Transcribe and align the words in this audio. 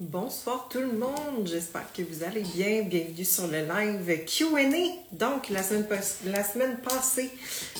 Bonsoir 0.00 0.68
tout 0.70 0.78
le 0.78 0.92
monde, 0.92 1.44
j'espère 1.44 1.92
que 1.92 2.02
vous 2.02 2.22
allez 2.22 2.42
bien. 2.42 2.82
Bienvenue 2.82 3.24
sur 3.24 3.48
le 3.48 3.66
live 3.66 4.24
QA. 4.26 4.70
Donc, 5.10 5.48
la 5.48 5.64
semaine, 5.64 6.76
passée, 6.84 7.32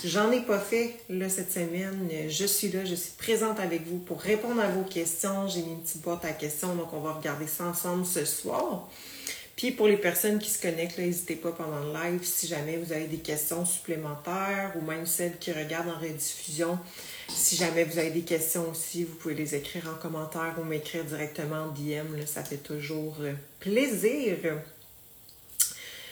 j'en 0.04 0.32
ai 0.32 0.40
pas 0.40 0.58
fait 0.58 0.96
là, 1.08 1.28
cette 1.28 1.52
semaine. 1.52 2.10
Je 2.28 2.44
suis 2.44 2.72
là, 2.72 2.84
je 2.84 2.96
suis 2.96 3.12
présente 3.12 3.60
avec 3.60 3.86
vous 3.86 3.98
pour 3.98 4.20
répondre 4.20 4.60
à 4.60 4.66
vos 4.66 4.82
questions. 4.82 5.46
J'ai 5.46 5.62
mis 5.62 5.74
une 5.74 5.80
petite 5.80 6.02
boîte 6.02 6.24
à 6.24 6.32
questions, 6.32 6.74
donc 6.74 6.92
on 6.92 6.98
va 6.98 7.12
regarder 7.12 7.46
ça 7.46 7.66
ensemble 7.66 8.04
ce 8.04 8.24
soir. 8.24 8.88
Puis 9.58 9.72
pour 9.72 9.88
les 9.88 9.98
personnes 9.98 10.38
qui 10.38 10.48
se 10.48 10.62
connectent, 10.62 10.98
n'hésitez 10.98 11.34
pas 11.34 11.52
pendant 11.52 11.80
le 11.80 11.92
live 11.92 12.24
si 12.24 12.46
jamais 12.46 12.78
vous 12.78 12.92
avez 12.92 13.08
des 13.08 13.18
questions 13.18 13.66
supplémentaires 13.66 14.72
ou 14.76 14.80
même 14.80 15.04
celles 15.04 15.36
qui 15.36 15.52
regardent 15.52 15.90
en 15.90 15.98
rediffusion 15.98 16.78
si 17.28 17.56
jamais 17.56 17.84
vous 17.84 17.98
avez 17.98 18.10
des 18.10 18.22
questions 18.22 18.70
aussi, 18.70 19.04
vous 19.04 19.14
pouvez 19.14 19.34
les 19.34 19.54
écrire 19.54 19.88
en 19.88 20.00
commentaire 20.00 20.54
ou 20.58 20.64
m'écrire 20.64 21.04
directement 21.04 21.64
en 21.64 21.68
DM. 21.68 22.24
ça 22.26 22.42
fait 22.42 22.56
toujours 22.56 23.16
euh, 23.20 23.34
plaisir. 23.60 24.36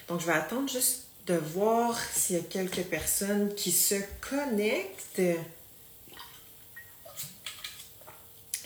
Donc, 0.09 0.21
je 0.21 0.27
vais 0.27 0.33
attendre 0.33 0.69
juste 0.69 1.07
de 1.27 1.35
voir 1.35 1.99
s'il 2.13 2.37
y 2.37 2.39
a 2.39 2.43
quelques 2.43 2.85
personnes 2.85 3.55
qui 3.55 3.73
se 3.73 3.97
connectent. 4.21 5.23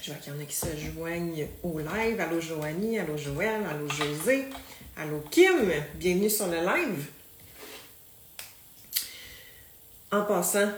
Je 0.02 0.10
vois 0.10 0.20
qu'il 0.20 0.32
y 0.32 0.36
en 0.36 0.40
a 0.40 0.44
qui 0.44 0.56
se 0.56 0.76
joignent 0.76 1.46
au 1.62 1.78
live. 1.78 2.20
Allô 2.20 2.40
Joanie, 2.40 2.98
allô 2.98 3.16
Joël, 3.16 3.62
allô 3.70 3.88
José, 3.88 4.46
allô 4.96 5.20
Kim? 5.30 5.70
Bienvenue 5.94 6.30
sur 6.30 6.46
le 6.46 6.58
live. 6.58 7.06
En 10.12 10.22
passant, 10.22 10.68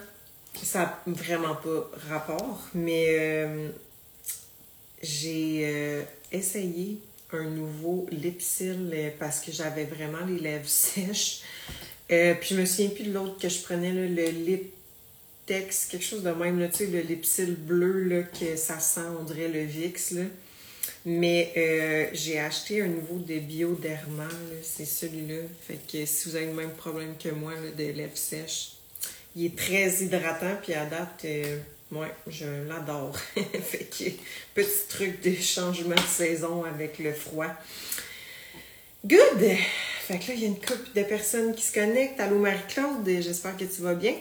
ça 0.62 1.03
n'a 1.07 1.12
vraiment 1.15 1.55
pas 1.55 1.91
rapport, 2.09 2.61
mais 2.75 3.06
euh, 3.09 3.70
j'ai 5.03 5.62
euh, 5.65 6.03
essayé 6.30 6.98
un 7.33 7.45
nouveau 7.45 8.06
lipsil 8.11 8.91
euh, 8.93 9.11
parce 9.19 9.41
que 9.41 9.53
j'avais 9.53 9.84
vraiment 9.84 10.25
les 10.27 10.39
lèvres 10.39 10.69
sèches. 10.69 11.42
puis 12.08 12.48
je 12.51 12.56
me 12.56 12.67
souviens 12.67 12.91
plus 12.91 13.05
de 13.05 13.12
l'autre 13.12 13.39
que 13.41 13.48
je 13.48 13.62
prenais, 13.62 13.92
le 13.92 14.31
Liptex, 14.31 15.86
quelque 15.86 16.05
chose 16.05 16.23
de 16.23 16.31
même, 16.31 16.61
là, 16.61 16.69
tu 16.69 16.79
sais, 16.79 16.86
le 16.86 17.01
lipsil 17.01 17.55
bleu, 17.55 18.05
là, 18.05 18.23
que 18.23 18.56
ça 18.56 18.79
sent, 18.79 19.01
on 19.19 19.25
dirait 19.25 19.48
le 19.48 19.64
VIX. 19.64 20.11
Là. 20.12 20.25
Mais 21.05 22.11
j'ai 22.12 22.39
acheté 22.39 22.83
un 22.83 22.86
nouveau 22.86 23.19
de 23.19 23.39
Bioderma, 23.39 24.28
c'est 24.62 24.84
celui-là. 24.84 25.42
Fait 25.67 25.78
que 25.91 26.06
si 26.06 26.28
vous 26.28 26.36
avez 26.36 26.47
le 26.47 26.53
même 26.53 26.70
problème 26.70 27.14
que 27.19 27.28
moi 27.31 27.53
là, 27.55 27.70
de 27.77 27.92
lèvres 27.92 28.17
sèches, 28.17 28.77
il 29.34 29.47
est 29.47 29.56
très 29.56 29.91
hydratant, 30.03 30.56
puis 30.62 30.75
à 30.75 30.84
date, 30.84 31.25
euh, 31.25 31.58
je 32.27 32.47
l'adore. 32.69 33.17
fait 33.34 33.84
que, 33.84 34.05
petit 34.55 34.89
truc 34.89 35.23
de 35.23 35.34
changement 35.34 35.95
de 35.95 36.00
saison 36.00 36.64
avec 36.64 36.98
le 36.98 37.12
froid. 37.12 37.48
Good! 39.05 39.56
Fait 40.06 40.19
que 40.19 40.28
là, 40.28 40.34
il 40.34 40.41
y 40.41 40.45
a 40.45 40.48
une 40.48 40.61
couple 40.61 40.92
de 40.95 41.03
personnes 41.03 41.55
qui 41.55 41.62
se 41.62 41.73
connectent. 41.73 42.20
Allô 42.20 42.39
Marie-Claude, 42.39 43.08
j'espère 43.20 43.56
que 43.56 43.64
tu 43.64 43.83
vas 43.83 43.95
bien. 43.95 44.14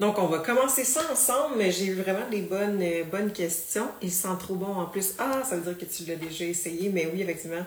Donc, 0.00 0.18
on 0.18 0.26
va 0.26 0.38
commencer 0.38 0.84
ça 0.84 1.00
ensemble, 1.12 1.56
mais 1.58 1.70
j'ai 1.70 1.86
eu 1.86 1.94
vraiment 1.94 2.28
des 2.30 2.42
bonnes, 2.42 2.80
euh, 2.82 3.04
bonnes 3.04 3.32
questions. 3.32 3.88
Il 4.00 4.10
sent 4.10 4.36
trop 4.38 4.54
bon 4.54 4.74
en 4.74 4.86
plus. 4.86 5.14
Ah, 5.18 5.42
ça 5.48 5.56
veut 5.56 5.72
dire 5.72 5.78
que 5.78 5.92
tu 5.92 6.04
l'as 6.04 6.16
déjà 6.16 6.44
essayé, 6.44 6.88
mais 6.88 7.08
oui, 7.12 7.22
effectivement, 7.22 7.64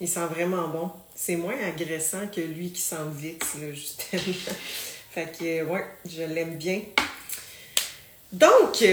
il 0.00 0.08
sent 0.08 0.26
vraiment 0.30 0.68
bon. 0.68 0.90
C'est 1.14 1.36
moins 1.36 1.56
agressant 1.66 2.26
que 2.28 2.40
lui 2.40 2.72
qui 2.72 2.80
sent 2.80 2.96
vite, 3.14 3.46
là, 3.60 3.70
justement. 3.72 4.20
fait 5.10 5.38
que, 5.38 5.64
ouais, 5.64 5.86
je 6.08 6.22
l'aime 6.22 6.56
bien. 6.56 6.82
Donc, 8.32 8.84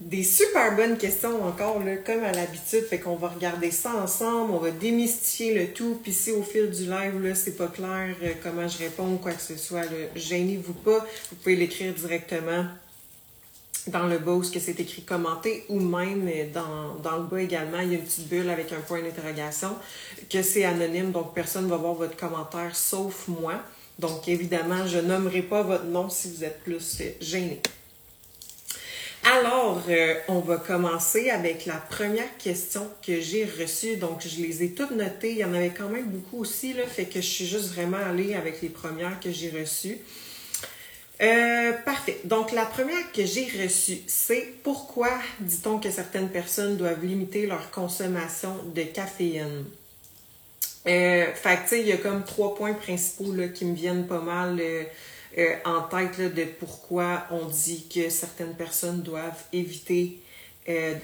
des 0.00 0.22
super 0.22 0.76
bonnes 0.76 0.96
questions 0.96 1.44
encore, 1.44 1.82
là, 1.82 1.96
comme 1.96 2.22
à 2.22 2.32
l'habitude. 2.32 2.84
Fait 2.88 2.98
qu'on 2.98 3.16
va 3.16 3.28
regarder 3.28 3.70
ça 3.70 3.94
ensemble, 3.94 4.52
on 4.52 4.58
va 4.58 4.70
démystifier 4.70 5.54
le 5.54 5.72
tout. 5.72 5.98
Puis 6.02 6.12
si 6.12 6.30
au 6.30 6.42
fil 6.42 6.70
du 6.70 6.84
live, 6.84 7.22
là, 7.22 7.34
c'est 7.34 7.56
pas 7.56 7.68
clair 7.68 8.14
euh, 8.22 8.32
comment 8.42 8.68
je 8.68 8.78
réponds 8.78 9.14
ou 9.14 9.16
quoi 9.16 9.32
que 9.32 9.42
ce 9.42 9.56
soit, 9.56 9.84
gênez-vous 10.14 10.74
pas. 10.74 11.06
Vous 11.30 11.36
pouvez 11.36 11.56
l'écrire 11.56 11.92
directement 11.92 12.64
dans 13.88 14.06
le 14.06 14.18
bas 14.18 14.32
où 14.32 14.42
c'est 14.42 14.80
écrit 14.80 15.02
commenter 15.02 15.64
ou 15.68 15.80
même 15.80 16.28
dans, 16.52 16.94
dans, 17.02 17.16
le 17.16 17.24
bas 17.24 17.40
également, 17.40 17.80
il 17.80 17.92
y 17.92 17.94
a 17.94 17.98
une 17.98 18.04
petite 18.04 18.28
bulle 18.28 18.50
avec 18.50 18.72
un 18.72 18.80
point 18.80 19.00
d'interrogation 19.00 19.70
que 20.28 20.42
c'est 20.42 20.64
anonyme, 20.64 21.10
donc 21.10 21.32
personne 21.34 21.64
ne 21.64 21.70
va 21.70 21.76
voir 21.76 21.94
votre 21.94 22.16
commentaire 22.16 22.76
sauf 22.76 23.28
moi. 23.28 23.54
Donc 23.98 24.28
évidemment, 24.28 24.86
je 24.86 24.98
nommerai 24.98 25.42
pas 25.42 25.62
votre 25.62 25.84
nom 25.84 26.08
si 26.08 26.30
vous 26.30 26.44
êtes 26.44 26.62
plus 26.62 27.02
gêné. 27.20 27.60
Alors, 29.30 29.82
euh, 29.90 30.14
on 30.28 30.38
va 30.38 30.56
commencer 30.56 31.28
avec 31.28 31.66
la 31.66 31.74
première 31.74 32.38
question 32.38 32.88
que 33.06 33.20
j'ai 33.20 33.44
reçue. 33.44 33.96
Donc, 33.96 34.26
je 34.26 34.40
les 34.40 34.62
ai 34.62 34.70
toutes 34.70 34.92
notées. 34.92 35.32
Il 35.32 35.38
y 35.38 35.44
en 35.44 35.52
avait 35.52 35.68
quand 35.76 35.90
même 35.90 36.06
beaucoup 36.06 36.40
aussi, 36.40 36.72
là, 36.72 36.86
fait 36.86 37.04
que 37.04 37.20
je 37.20 37.26
suis 37.26 37.46
juste 37.46 37.74
vraiment 37.74 37.98
allée 37.98 38.34
avec 38.34 38.62
les 38.62 38.70
premières 38.70 39.20
que 39.20 39.30
j'ai 39.30 39.50
reçues. 39.50 39.98
Euh, 41.20 41.72
parfait. 41.84 42.20
Donc, 42.24 42.52
la 42.52 42.64
première 42.64 43.12
que 43.12 43.26
j'ai 43.26 43.50
reçue, 43.62 43.98
c'est 44.06 44.54
pourquoi 44.62 45.10
dit-on 45.40 45.78
que 45.78 45.90
certaines 45.90 46.30
personnes 46.30 46.78
doivent 46.78 47.04
limiter 47.04 47.46
leur 47.46 47.70
consommation 47.70 48.56
de 48.74 48.82
caféine? 48.82 49.66
Euh, 50.86 51.26
fait 51.34 51.58
que, 51.68 51.76
il 51.76 51.86
y 51.86 51.92
a 51.92 51.98
comme 51.98 52.24
trois 52.24 52.54
points 52.54 52.72
principaux 52.72 53.34
là, 53.34 53.48
qui 53.48 53.66
me 53.66 53.74
viennent 53.74 54.06
pas 54.06 54.20
mal 54.20 54.58
euh, 55.38 55.42
euh, 55.42 55.56
en 55.64 55.82
tête 55.82 56.34
de 56.34 56.44
pourquoi 56.44 57.24
on 57.30 57.46
dit 57.46 57.86
que 57.92 58.10
certaines 58.10 58.54
personnes 58.54 59.02
doivent 59.02 59.44
éviter, 59.52 60.20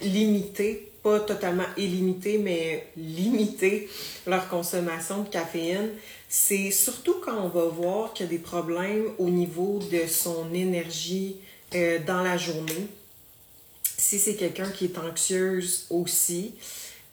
limiter, 0.02 0.92
pas 1.02 1.20
totalement 1.20 1.64
illimiter, 1.76 2.38
mais 2.38 2.86
limiter 2.96 3.88
leur 4.26 4.48
consommation 4.48 5.22
de 5.22 5.28
caféine 5.28 5.90
c'est 6.36 6.72
surtout 6.72 7.20
quand 7.24 7.40
on 7.44 7.48
va 7.48 7.66
voir 7.66 8.12
qu'il 8.12 8.26
y 8.26 8.28
a 8.28 8.32
des 8.32 8.40
problèmes 8.40 9.06
au 9.18 9.30
niveau 9.30 9.78
de 9.92 10.04
son 10.08 10.52
énergie 10.52 11.36
euh, 11.76 12.00
dans 12.04 12.22
la 12.24 12.36
journée. 12.36 12.88
Si 13.96 14.18
c'est 14.18 14.34
quelqu'un 14.34 14.68
qui 14.68 14.86
est 14.86 14.98
anxieuse 14.98 15.86
aussi. 15.90 16.56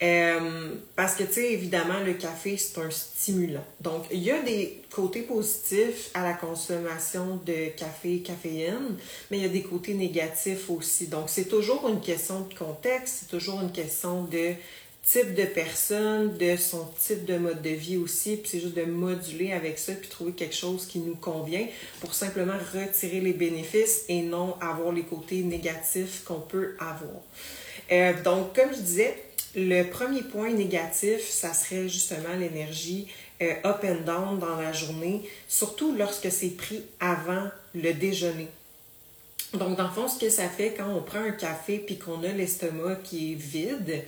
Euh, 0.03 0.75
parce 0.95 1.13
que, 1.13 1.23
tu 1.23 1.33
sais, 1.33 1.53
évidemment, 1.53 1.99
le 2.03 2.13
café, 2.13 2.57
c'est 2.57 2.79
un 2.79 2.89
stimulant. 2.89 3.63
Donc, 3.81 4.05
il 4.11 4.23
y 4.23 4.31
a 4.31 4.41
des 4.41 4.81
côtés 4.91 5.21
positifs 5.21 6.09
à 6.15 6.23
la 6.23 6.33
consommation 6.33 7.39
de 7.45 7.69
café 7.77 8.15
et 8.15 8.21
caféine, 8.21 8.97
mais 9.29 9.37
il 9.37 9.43
y 9.43 9.45
a 9.45 9.49
des 9.49 9.61
côtés 9.61 9.93
négatifs 9.93 10.69
aussi. 10.71 11.07
Donc, 11.07 11.25
c'est 11.27 11.45
toujours 11.45 11.87
une 11.87 12.01
question 12.01 12.41
de 12.41 12.53
contexte, 12.53 13.17
c'est 13.19 13.29
toujours 13.29 13.61
une 13.61 13.71
question 13.71 14.23
de 14.23 14.53
type 15.03 15.33
de 15.35 15.45
personne, 15.45 16.37
de 16.37 16.55
son 16.55 16.87
type 16.99 17.25
de 17.25 17.37
mode 17.37 17.61
de 17.61 17.69
vie 17.69 17.97
aussi, 17.97 18.37
puis 18.37 18.49
c'est 18.49 18.59
juste 18.59 18.75
de 18.75 18.85
moduler 18.85 19.51
avec 19.51 19.77
ça, 19.77 19.93
puis 19.93 20.09
trouver 20.09 20.31
quelque 20.31 20.55
chose 20.55 20.85
qui 20.85 20.99
nous 20.99 21.15
convient 21.15 21.65
pour 21.99 22.13
simplement 22.13 22.57
retirer 22.73 23.19
les 23.19 23.33
bénéfices 23.33 24.05
et 24.09 24.21
non 24.21 24.55
avoir 24.61 24.91
les 24.91 25.03
côtés 25.03 25.41
négatifs 25.41 26.23
qu'on 26.23 26.39
peut 26.39 26.75
avoir. 26.79 27.21
Euh, 27.91 28.13
donc, 28.23 28.55
comme 28.55 28.73
je 28.73 28.79
disais, 28.79 29.17
le 29.55 29.83
premier 29.83 30.21
point 30.21 30.51
négatif, 30.51 31.27
ça 31.27 31.53
serait 31.53 31.89
justement 31.89 32.35
l'énergie 32.39 33.07
euh, 33.41 33.53
up 33.65 33.83
and 33.83 34.05
down 34.05 34.39
dans 34.39 34.55
la 34.55 34.71
journée, 34.71 35.23
surtout 35.47 35.95
lorsque 35.95 36.31
c'est 36.31 36.55
pris 36.55 36.83
avant 36.99 37.49
le 37.73 37.93
déjeuner. 37.93 38.47
Donc, 39.53 39.77
dans 39.77 39.87
le 39.87 39.89
fond, 39.93 40.07
ce 40.07 40.19
que 40.19 40.29
ça 40.29 40.47
fait 40.47 40.73
quand 40.77 40.89
on 40.93 41.01
prend 41.01 41.19
un 41.19 41.31
café 41.31 41.79
puis 41.79 41.97
qu'on 41.97 42.23
a 42.23 42.29
l'estomac 42.29 42.95
qui 43.03 43.33
est 43.33 43.35
vide, 43.35 44.03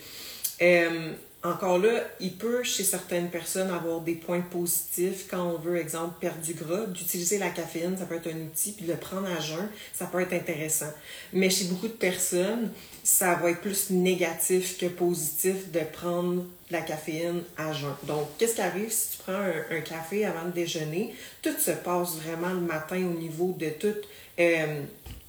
euh, 0.61 1.13
encore 1.43 1.77
là, 1.77 2.05
il 2.21 2.33
peut 2.37 2.63
chez 2.63 2.85
certaines 2.85 3.29
personnes 3.29 3.69
avoir 3.69 3.99
des 3.99 4.15
points 4.15 4.39
positifs 4.39 5.27
quand 5.29 5.43
on 5.43 5.57
veut, 5.57 5.77
exemple, 5.77 6.13
perdre 6.21 6.39
du 6.39 6.53
gras. 6.53 6.85
D'utiliser 6.85 7.37
la 7.37 7.49
caféine, 7.49 7.97
ça 7.97 8.05
peut 8.05 8.15
être 8.15 8.27
un 8.27 8.45
outil, 8.45 8.71
puis 8.71 8.85
de 8.85 8.93
le 8.93 8.97
prendre 8.97 9.27
à 9.27 9.41
jeun, 9.41 9.67
ça 9.91 10.05
peut 10.05 10.21
être 10.21 10.31
intéressant. 10.31 10.91
Mais 11.33 11.49
chez 11.49 11.65
beaucoup 11.65 11.89
de 11.89 11.93
personnes, 11.93 12.71
ça 13.03 13.35
va 13.35 13.51
être 13.51 13.59
plus 13.59 13.89
négatif 13.89 14.77
que 14.77 14.85
positif 14.85 15.69
de 15.69 15.81
prendre 15.81 16.45
la 16.71 16.79
caféine 16.79 17.41
à 17.57 17.73
jeun. 17.73 17.93
Donc, 18.03 18.29
qu'est-ce 18.37 18.55
qui 18.55 18.61
arrive 18.61 18.89
si 18.89 19.11
tu 19.11 19.23
prends 19.23 19.33
un, 19.33 19.81
café 19.81 20.25
avant 20.25 20.45
de 20.45 20.51
déjeuner? 20.51 21.13
Tout 21.41 21.59
se 21.59 21.71
passe 21.71 22.15
vraiment 22.15 22.53
le 22.53 22.61
matin 22.61 23.05
au 23.05 23.19
niveau 23.19 23.53
de 23.59 23.69
tout, 23.69 23.99
euh, 24.39 24.81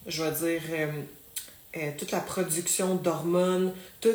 je 0.07 0.23
vais 0.23 0.31
dire, 0.31 0.63
euh, 1.77 1.91
toute 1.99 2.13
la 2.13 2.21
production 2.21 2.95
d'hormones, 2.95 3.75
tout 4.01 4.15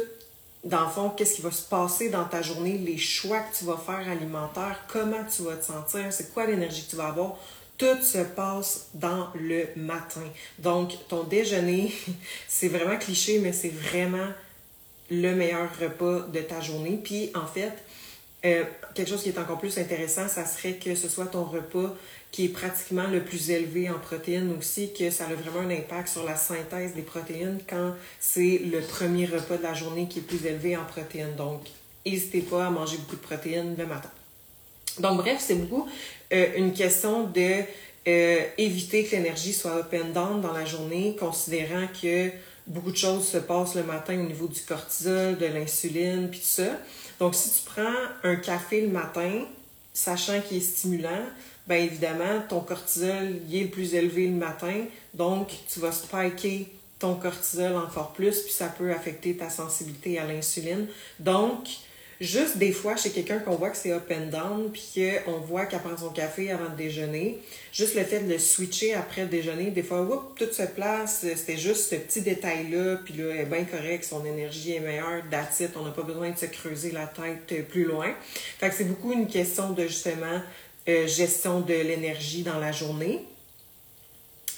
dans 0.63 0.85
le 0.85 0.89
fond, 0.89 1.09
qu'est-ce 1.09 1.35
qui 1.35 1.41
va 1.41 1.51
se 1.51 1.61
passer 1.63 2.09
dans 2.09 2.25
ta 2.25 2.41
journée, 2.41 2.77
les 2.77 2.97
choix 2.97 3.39
que 3.39 3.57
tu 3.57 3.65
vas 3.65 3.77
faire 3.77 4.09
alimentaires, 4.09 4.83
comment 4.88 5.23
tu 5.23 5.44
vas 5.44 5.56
te 5.56 5.65
sentir, 5.65 6.11
c'est 6.11 6.33
quoi 6.33 6.45
l'énergie 6.45 6.85
que 6.85 6.91
tu 6.91 6.95
vas 6.95 7.07
avoir. 7.07 7.38
Tout 7.77 8.01
se 8.03 8.17
passe 8.17 8.89
dans 8.94 9.29
le 9.35 9.67
matin. 9.77 10.25
Donc, 10.57 10.91
ton 11.07 11.23
déjeuner, 11.23 11.94
c'est 12.47 12.67
vraiment 12.67 12.97
cliché, 12.97 13.39
mais 13.39 13.53
c'est 13.53 13.69
vraiment 13.69 14.27
le 15.09 15.33
meilleur 15.33 15.69
repas 15.79 16.27
de 16.27 16.41
ta 16.41 16.59
journée. 16.59 17.00
Puis, 17.01 17.31
en 17.33 17.47
fait, 17.47 17.73
euh, 18.45 18.65
quelque 18.94 19.09
chose 19.09 19.23
qui 19.23 19.29
est 19.29 19.39
encore 19.39 19.59
plus 19.59 19.77
intéressant, 19.77 20.27
ça 20.27 20.45
serait 20.45 20.73
que 20.73 20.94
ce 20.94 21.07
soit 21.07 21.27
ton 21.27 21.45
repas 21.45 21.95
qui 22.31 22.45
est 22.45 22.49
pratiquement 22.49 23.07
le 23.07 23.21
plus 23.21 23.49
élevé 23.49 23.89
en 23.89 23.97
protéines 23.97 24.55
aussi, 24.57 24.93
que 24.93 25.09
ça 25.09 25.25
a 25.25 25.33
vraiment 25.33 25.67
un 25.67 25.75
impact 25.75 26.09
sur 26.09 26.23
la 26.23 26.35
synthèse 26.35 26.93
des 26.93 27.01
protéines 27.01 27.59
quand 27.67 27.95
c'est 28.19 28.61
le 28.71 28.81
premier 28.81 29.25
repas 29.25 29.57
de 29.57 29.63
la 29.63 29.73
journée 29.73 30.07
qui 30.07 30.19
est 30.19 30.23
plus 30.23 30.45
élevé 30.45 30.77
en 30.77 30.85
protéines. 30.85 31.35
Donc, 31.35 31.61
n'hésitez 32.05 32.41
pas 32.41 32.67
à 32.67 32.69
manger 32.69 32.97
beaucoup 32.97 33.15
de 33.15 33.21
protéines 33.21 33.75
le 33.77 33.85
matin. 33.85 34.11
Donc, 34.99 35.17
bref, 35.17 35.37
c'est 35.39 35.55
beaucoup 35.55 35.87
euh, 36.33 36.47
une 36.55 36.73
question 36.73 37.23
de 37.23 37.61
euh, 38.07 38.43
éviter 38.57 39.03
que 39.05 39.15
l'énergie 39.15 39.53
soit 39.53 39.77
up 39.77 39.93
and 39.93 40.13
down 40.13 40.41
dans 40.41 40.53
la 40.53 40.65
journée, 40.65 41.15
considérant 41.19 41.87
que 42.01 42.29
beaucoup 42.67 42.91
de 42.91 42.97
choses 42.97 43.27
se 43.27 43.37
passent 43.37 43.75
le 43.75 43.83
matin 43.83 44.19
au 44.19 44.27
niveau 44.27 44.47
du 44.47 44.61
cortisol, 44.61 45.37
de 45.37 45.45
l'insuline, 45.47 46.29
puis 46.29 46.39
tout 46.39 46.45
ça. 46.45 46.79
Donc, 47.19 47.35
si 47.35 47.49
tu 47.49 47.65
prends 47.65 47.95
un 48.23 48.35
café 48.35 48.81
le 48.81 48.89
matin, 48.89 49.45
sachant 49.93 50.39
qu'il 50.41 50.57
est 50.57 50.61
stimulant, 50.61 51.25
bien 51.69 51.77
évidemment, 51.77 52.42
ton 52.50 52.62
cortisol 52.62 53.36
est 53.54 53.62
le 53.62 53.68
plus 53.68 53.94
élevé 53.94 54.27
le 54.27 54.33
matin, 54.33 54.74
donc 55.13 55.50
tu 55.71 55.80
vas 55.80 55.92
spiker 55.92 56.68
ton 56.98 57.16
cortisol 57.16 57.75
encore 57.77 58.12
plus, 58.12 58.42
puis 58.42 58.51
ça 58.51 58.68
peut 58.68 58.92
affecter 58.92 59.38
ta 59.38 59.50
sensibilité 59.50 60.19
à 60.19 60.25
l'insuline. 60.25 60.88
Donc, 61.19 61.69
Juste 62.21 62.57
des 62.57 62.74
fois, 62.74 62.98
chez 62.98 63.12
quelqu'un 63.12 63.39
qu'on 63.39 63.56
voit 63.56 63.69
que 63.69 63.77
c'est 63.77 63.94
up 63.94 64.12
and 64.12 64.25
down, 64.25 64.69
puis 64.74 64.92
qu'on 65.25 65.38
voit 65.38 65.66
qu'elle 65.66 65.80
prend 65.80 65.95
son 65.95 66.10
café 66.10 66.51
avant 66.51 66.69
de 66.69 66.75
déjeuner, 66.75 67.39
juste 67.72 67.95
le 67.95 68.04
fait 68.04 68.19
de 68.19 68.30
le 68.30 68.38
switcher 68.38 68.94
après 68.94 69.22
le 69.22 69.30
déjeuner, 69.30 69.72
des 69.72 69.83
fois, 69.83 70.01
whoop, 70.01 70.38
tout 70.38 70.51
se 70.51 70.63
place, 70.63 71.22
c'était 71.22 71.56
juste 71.56 71.89
ce 71.89 71.95
petit 71.95 72.19
détail-là, 72.19 72.98
puis 73.06 73.13
là, 73.13 73.33
elle 73.33 73.39
est 73.39 73.45
bien 73.45 73.63
correct, 73.63 74.04
son 74.04 74.25
énergie 74.25 74.74
est 74.74 74.81
meilleure, 74.81 75.24
that's 75.31 75.62
on 75.77 75.86
n'a 75.86 75.92
pas 75.92 76.01
besoin 76.01 76.31
de 76.31 76.38
se 76.38 76.48
creuser 76.48 76.92
la 76.92 77.07
tête 77.07 77.65
plus 77.69 77.86
loin. 77.86 78.13
Fait 78.60 78.68
que 78.68 78.75
c'est 78.75 78.83
beaucoup 78.83 79.13
une 79.13 79.27
question 79.27 79.69
de 79.69 79.83
justement 79.83 80.42
euh, 80.87 81.07
gestion 81.07 81.61
de 81.61 81.73
l'énergie 81.73 82.43
dans 82.43 82.59
la 82.59 82.71
journée. 82.71 83.25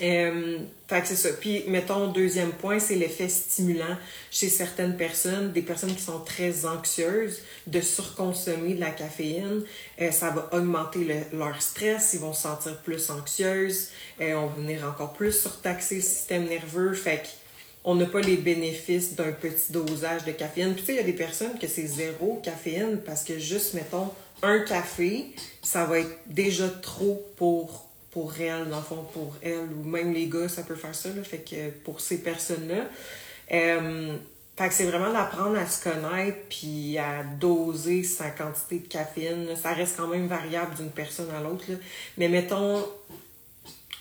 Euh, 0.02 0.60
fait 0.88 1.02
que 1.02 1.08
c'est 1.08 1.16
ça. 1.16 1.30
Puis, 1.40 1.64
mettons, 1.68 2.08
deuxième 2.08 2.54
point, 2.54 2.80
c'est 2.80 2.96
l'effet 2.96 3.30
stimulant 3.30 3.98
chez 4.32 4.50
certaines 4.50 4.98
personnes, 4.98 5.52
des 5.52 5.62
personnes 5.62 5.94
qui 5.94 6.02
sont 6.02 6.22
très 6.22 6.66
anxieuses, 6.66 7.42
de 7.68 7.82
surconsommer 7.82 8.74
de 8.74 8.80
la 8.80 8.90
caféine. 8.90 9.64
Euh, 10.02 10.12
ça 10.12 10.32
va 10.32 10.50
augmenter 10.54 11.26
leur 11.34 11.62
stress, 11.62 12.14
ils 12.14 12.20
vont 12.20 12.34
se 12.34 12.44
sentir 12.44 12.78
plus 12.82 13.10
anxieuses, 13.12 13.90
on 14.20 14.48
va 14.48 14.54
venir 14.58 14.86
encore 14.86 15.14
plus 15.14 15.40
surtaxer 15.40 15.96
le 15.96 16.02
système 16.02 16.46
nerveux. 16.46 16.94
Fait 16.94 17.22
on 17.84 17.96
n'a 17.96 18.06
pas 18.06 18.22
les 18.22 18.38
bénéfices 18.38 19.16
d'un 19.16 19.32
petit 19.32 19.72
dosage 19.72 20.24
de 20.26 20.32
caféine. 20.32 20.74
Puis, 20.74 20.82
tu 20.82 20.88
sais, 20.88 20.94
il 20.94 20.98
y 20.98 21.00
a 21.00 21.04
des 21.04 21.14
personnes 21.14 21.58
que 21.58 21.68
c'est 21.68 21.88
zéro 21.88 22.40
caféine 22.44 23.00
parce 23.04 23.24
que 23.24 23.40
juste, 23.40 23.74
mettons, 23.74 24.10
un 24.44 24.60
café, 24.60 25.34
ça 25.62 25.86
va 25.86 26.00
être 26.00 26.20
déjà 26.28 26.68
trop 26.70 27.26
pour 27.36 28.34
elle, 28.40 28.70
dans 28.70 28.78
le 28.78 28.84
fond, 28.84 29.08
pour 29.14 29.36
elle, 29.42 29.70
ou 29.80 29.84
même 29.84 30.14
les 30.14 30.28
gars, 30.28 30.50
ça 30.50 30.64
peut 30.64 30.76
faire 30.76 30.94
ça, 30.94 31.10
là, 31.10 31.24
fait 31.24 31.40
que 31.40 31.70
pour 31.84 32.02
ces 32.02 32.20
personnes-là. 32.20 32.86
Euh, 33.54 34.18
fait 34.58 34.68
que 34.68 34.74
c'est 34.74 34.86
vraiment 34.86 35.12
d'apprendre 35.12 35.58
à 35.58 35.66
se 35.66 35.84
connaître 35.84 36.38
puis 36.50 36.98
à 36.98 37.24
doser 37.24 38.04
sa 38.04 38.30
quantité 38.30 38.80
de 38.80 38.88
caféine. 38.88 39.48
Ça 39.56 39.74
reste 39.74 39.98
quand 39.98 40.08
même 40.08 40.28
variable 40.28 40.76
d'une 40.76 40.92
personne 40.92 41.32
à 41.32 41.42
l'autre. 41.42 41.66
Mais 42.18 42.28
mettons 42.28 42.86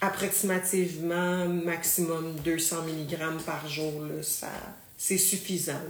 approximativement 0.01 1.47
maximum 1.47 2.35
200 2.45 2.77
mg 2.83 3.43
par 3.45 3.69
jour, 3.69 4.03
là, 4.03 4.23
ça, 4.23 4.51
c'est 4.99 5.19
suffisant. 5.19 5.81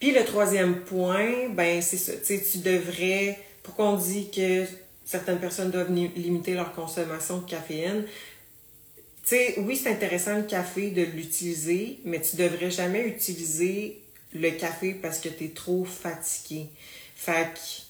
Puis 0.00 0.12
le 0.12 0.24
troisième 0.24 0.80
point, 0.80 1.48
ben 1.50 1.82
c'est 1.82 1.96
ça. 1.96 2.12
Tu 2.16 2.58
devrais. 2.58 3.38
Pourquoi 3.62 3.90
on 3.90 3.96
dit 3.96 4.30
que 4.30 4.64
certaines 5.04 5.40
personnes 5.40 5.70
doivent 5.70 5.92
limiter 5.92 6.54
leur 6.54 6.72
consommation 6.72 7.38
de 7.38 7.50
caféine? 7.50 8.04
Tu 9.22 9.36
sais, 9.36 9.54
oui, 9.58 9.76
c'est 9.76 9.90
intéressant 9.90 10.36
le 10.36 10.44
café 10.44 10.90
de 10.90 11.02
l'utiliser, 11.02 11.98
mais 12.04 12.20
tu 12.20 12.36
devrais 12.36 12.70
jamais 12.70 13.06
utiliser 13.06 14.00
le 14.32 14.50
café 14.52 14.94
parce 14.94 15.18
que 15.18 15.28
tu 15.28 15.44
es 15.44 15.48
trop 15.48 15.84
fatigué. 15.84 16.68
Fait 17.14 17.52
que 17.52 17.87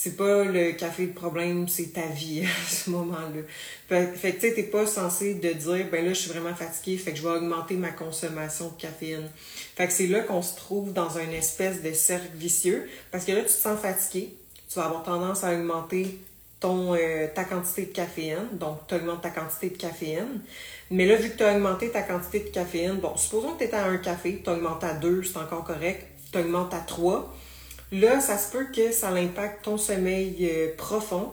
c'est 0.00 0.16
pas 0.16 0.44
le 0.44 0.70
café 0.74 1.06
le 1.06 1.12
problème, 1.12 1.66
c'est 1.66 1.92
ta 1.92 2.06
vie 2.06 2.44
à 2.44 2.70
ce 2.70 2.88
moment-là. 2.90 3.42
Fait, 3.88 4.12
que 4.14 4.28
tu 4.28 4.54
sais, 4.54 4.62
pas 4.62 4.86
censé 4.86 5.34
de 5.34 5.52
dire, 5.52 5.86
ben 5.90 6.04
là, 6.04 6.12
je 6.12 6.20
suis 6.20 6.30
vraiment 6.30 6.54
fatigué, 6.54 6.96
fait 6.98 7.10
que 7.10 7.18
je 7.18 7.22
vais 7.24 7.34
augmenter 7.34 7.74
ma 7.74 7.90
consommation 7.90 8.68
de 8.68 8.80
caféine. 8.80 9.28
Fait 9.74 9.88
que 9.88 9.92
c'est 9.92 10.06
là 10.06 10.20
qu'on 10.20 10.40
se 10.40 10.54
trouve 10.54 10.92
dans 10.92 11.18
un 11.18 11.28
espèce 11.30 11.82
de 11.82 11.92
cercle 11.92 12.28
vicieux, 12.36 12.88
parce 13.10 13.24
que 13.24 13.32
là, 13.32 13.40
tu 13.40 13.46
te 13.46 13.50
sens 13.50 13.76
fatigué, 13.80 14.36
tu 14.68 14.78
vas 14.78 14.84
avoir 14.84 15.02
tendance 15.02 15.42
à 15.42 15.52
augmenter 15.52 16.20
ton, 16.60 16.94
euh, 16.94 17.26
ta 17.34 17.42
quantité 17.42 17.86
de 17.86 17.92
caféine. 17.92 18.46
Donc, 18.52 18.86
tu 18.86 18.94
augmentes 18.94 19.22
ta 19.22 19.30
quantité 19.30 19.70
de 19.70 19.76
caféine. 19.78 20.42
Mais 20.92 21.06
là, 21.06 21.16
vu 21.16 21.30
que 21.30 21.38
tu 21.38 21.42
as 21.42 21.56
augmenté 21.56 21.90
ta 21.90 22.02
quantité 22.02 22.38
de 22.38 22.50
caféine, 22.50 22.98
bon, 22.98 23.16
supposons 23.16 23.54
que 23.54 23.64
tu 23.64 23.70
es 23.70 23.74
à 23.74 23.86
un 23.86 23.96
café, 23.96 24.40
tu 24.44 24.48
augmentes 24.48 24.84
à 24.84 24.94
2, 24.94 25.24
c'est 25.24 25.38
encore 25.38 25.64
correct, 25.64 26.06
tu 26.30 26.38
augmentes 26.38 26.72
à 26.72 26.80
3. 26.86 27.34
Là, 27.90 28.20
ça 28.20 28.36
se 28.36 28.52
peut 28.52 28.66
que 28.74 28.92
ça 28.92 29.08
impacte 29.08 29.64
ton 29.64 29.78
sommeil 29.78 30.36
euh, 30.42 30.74
profond. 30.76 31.32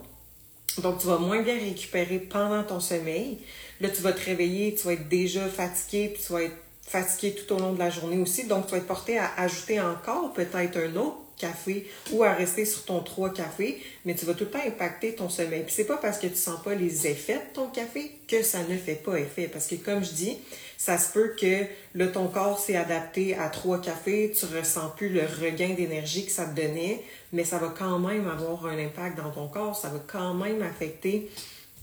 Donc, 0.82 1.00
tu 1.00 1.08
vas 1.08 1.18
moins 1.18 1.42
bien 1.42 1.56
récupérer 1.56 2.20
pendant 2.20 2.64
ton 2.64 2.80
sommeil. 2.80 3.40
Là, 3.82 3.90
tu 3.90 4.02
vas 4.02 4.14
te 4.14 4.24
réveiller, 4.24 4.74
tu 4.76 4.88
vas 4.88 4.94
être 4.94 5.10
déjà 5.10 5.48
fatigué, 5.48 6.12
puis 6.14 6.24
tu 6.24 6.34
vas 6.34 6.44
être 6.44 6.56
fatigué 6.82 7.36
tout 7.36 7.56
au 7.56 7.60
long 7.60 7.74
de 7.74 7.80
la 7.80 7.90
journée 7.90 8.18
aussi. 8.18 8.46
Donc, 8.46 8.66
tu 8.66 8.72
vas 8.72 8.78
être 8.78 8.88
porté 8.88 9.18
à 9.18 9.32
ajouter 9.38 9.80
encore 9.82 10.34
peut-être 10.34 10.78
un 10.78 10.96
autre 10.96 11.18
café 11.38 11.90
ou 12.12 12.24
à 12.24 12.34
rester 12.34 12.66
sur 12.66 12.86
ton 12.86 13.02
3 13.02 13.34
cafés, 13.34 13.82
mais 14.06 14.16
tu 14.16 14.26
vas 14.26 14.34
tout 14.34 14.46
le 14.46 14.52
temps 14.52 14.66
impacter 14.66 15.16
ton 15.16 15.30
sommeil. 15.30 15.64
Puis 15.64 15.74
c'est 15.76 15.86
pas 15.86 15.98
parce 15.98 16.20
que 16.20 16.28
tu 16.28 16.36
sens 16.36 16.62
pas 16.64 16.76
les 16.76 17.08
effets 17.08 17.36
de 17.36 17.54
ton 17.54 17.68
café 17.68 18.12
que 18.28 18.42
ça 18.42 18.60
ne 18.64 18.78
fait 18.78 18.96
pas 18.96 19.20
effet. 19.20 19.50
Parce 19.52 19.68
que 19.68 19.76
comme 19.76 20.04
je 20.04 20.12
dis, 20.12 20.38
ça 20.78 20.98
se 20.98 21.12
peut 21.12 21.36
que 21.40 21.66
le 21.94 22.12
ton 22.12 22.28
corps 22.28 22.60
s'est 22.60 22.76
adapté 22.76 23.38
à 23.38 23.50
trois 23.50 23.82
cafés, 23.82 24.34
tu 24.38 24.46
ressens 24.46 24.90
plus 24.90 25.10
le 25.10 25.22
regain 25.22 25.74
d'énergie 25.74 26.26
que 26.26 26.32
ça 26.32 26.46
te 26.46 26.60
donnait, 26.60 27.02
mais 27.32 27.44
ça 27.44 27.58
va 27.58 27.74
quand 27.78 28.00
même 28.00 28.28
avoir 28.28 28.66
un 28.66 28.78
impact 28.78 29.18
dans 29.18 29.32
ton 29.32 29.48
corps, 29.48 29.76
ça 29.76 29.90
va 29.90 30.00
quand 30.08 30.34
même 30.34 30.62
affecter 30.62 31.30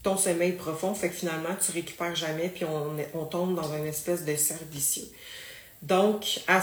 ton 0.02 0.16
sommeil 0.16 0.52
profond, 0.52 0.94
fait 0.94 1.08
que 1.08 1.14
finalement 1.14 1.54
tu 1.64 1.72
récupères 1.72 2.16
jamais, 2.16 2.48
puis 2.48 2.64
on, 2.64 2.96
on 3.14 3.24
tombe 3.24 3.54
dans 3.54 3.74
une 3.74 3.86
espèce 3.86 4.24
de 4.24 4.34
cercle 4.34 4.64
Donc, 5.82 6.40
à 6.48 6.60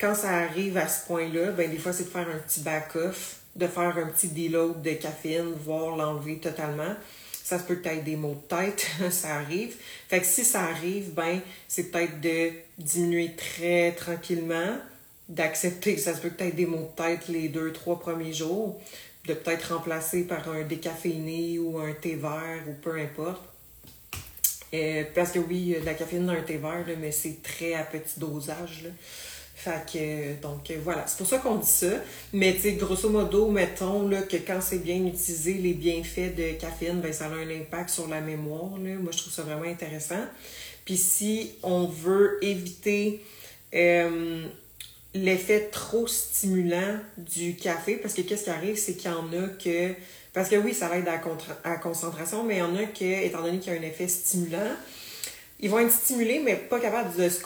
quand 0.00 0.14
ça 0.14 0.30
arrive 0.30 0.76
à 0.76 0.88
ce 0.88 1.06
point-là, 1.06 1.50
ben 1.50 1.70
des 1.70 1.78
fois, 1.78 1.92
c'est 1.92 2.04
de 2.04 2.08
faire 2.08 2.28
un 2.28 2.38
petit 2.38 2.60
back-off, 2.60 3.40
de 3.56 3.66
faire 3.66 3.98
un 3.98 4.06
petit 4.06 4.28
deload 4.28 4.80
de 4.82 4.92
caféine, 4.92 5.52
voire 5.64 5.96
l'enlever 5.96 6.38
totalement. 6.38 6.94
Ça 7.48 7.58
se 7.58 7.64
peut 7.64 7.80
être 7.82 8.04
des 8.04 8.16
maux 8.16 8.34
de 8.34 8.56
tête, 8.56 8.86
ça 9.10 9.36
arrive. 9.36 9.74
Fait 10.08 10.20
que 10.20 10.26
si 10.26 10.44
ça 10.44 10.64
arrive, 10.64 11.14
ben 11.14 11.40
c'est 11.66 11.84
peut-être 11.84 12.20
de 12.20 12.50
diminuer 12.76 13.34
très 13.36 13.92
tranquillement, 13.92 14.76
d'accepter 15.30 15.94
que 15.94 16.00
ça 16.02 16.14
se 16.14 16.20
peut 16.20 16.34
être 16.40 16.54
des 16.54 16.66
maux 16.66 16.90
de 16.94 17.02
tête 17.02 17.26
les 17.28 17.48
deux, 17.48 17.72
trois 17.72 17.98
premiers 17.98 18.34
jours, 18.34 18.78
de 19.26 19.32
peut-être 19.32 19.74
remplacer 19.74 20.24
par 20.24 20.46
un 20.50 20.60
décaféiné 20.60 21.58
ou 21.58 21.78
un 21.78 21.94
thé 21.94 22.16
vert 22.16 22.64
ou 22.68 22.74
peu 22.74 23.00
importe. 23.00 23.42
Euh, 24.74 25.04
parce 25.14 25.32
que 25.32 25.38
oui, 25.38 25.74
de 25.80 25.86
la 25.86 25.94
caféine 25.94 26.26
dans 26.26 26.34
un 26.34 26.42
thé 26.42 26.58
vert, 26.58 26.84
mais 27.00 27.12
c'est 27.12 27.42
très 27.42 27.72
à 27.72 27.82
petit 27.82 28.20
dosage. 28.20 28.82
Là. 28.84 28.90
Fait 29.60 29.84
que, 29.92 30.40
donc 30.40 30.70
voilà, 30.84 31.04
c'est 31.08 31.18
pour 31.18 31.26
ça 31.26 31.38
qu'on 31.38 31.56
dit 31.56 31.66
ça. 31.66 31.90
Mais 32.32 32.54
tu 32.54 32.60
sais, 32.60 32.72
grosso 32.74 33.10
modo, 33.10 33.50
mettons 33.50 34.08
là, 34.08 34.22
que 34.22 34.36
quand 34.36 34.60
c'est 34.60 34.78
bien 34.78 35.04
utilisé, 35.04 35.54
les 35.54 35.72
bienfaits 35.72 36.36
de 36.36 36.52
caféine, 36.52 37.00
ben, 37.00 37.12
ça 37.12 37.24
a 37.24 37.30
un 37.30 37.50
impact 37.50 37.90
sur 37.90 38.06
la 38.06 38.20
mémoire. 38.20 38.78
Là. 38.78 38.94
Moi, 39.00 39.10
je 39.10 39.18
trouve 39.18 39.32
ça 39.32 39.42
vraiment 39.42 39.64
intéressant. 39.64 40.24
Puis 40.84 40.96
si 40.96 41.54
on 41.64 41.86
veut 41.86 42.38
éviter 42.40 43.20
euh, 43.74 44.46
l'effet 45.12 45.70
trop 45.72 46.06
stimulant 46.06 47.00
du 47.16 47.56
café, 47.56 47.96
parce 47.96 48.14
que 48.14 48.22
qu'est-ce 48.22 48.44
qui 48.44 48.50
arrive, 48.50 48.76
c'est 48.76 48.94
qu'il 48.94 49.10
y 49.10 49.14
en 49.14 49.26
a 49.32 49.48
que. 49.48 49.92
Parce 50.32 50.48
que 50.50 50.56
oui, 50.56 50.72
ça 50.72 50.88
va 50.88 50.98
être 50.98 51.08
à 51.64 51.70
la 51.70 51.76
concentration, 51.78 52.44
mais 52.44 52.58
il 52.58 52.60
y 52.60 52.62
en 52.62 52.76
a 52.76 52.84
que, 52.84 53.24
étant 53.24 53.42
donné 53.42 53.58
qu'il 53.58 53.72
y 53.72 53.76
a 53.76 53.80
un 53.80 53.82
effet 53.82 54.06
stimulant, 54.06 54.76
ils 55.60 55.68
vont 55.68 55.80
être 55.80 55.92
stimulés, 55.92 56.40
mais 56.44 56.54
pas 56.54 56.78
capables 56.78 57.16
de 57.16 57.28
se, 57.28 57.40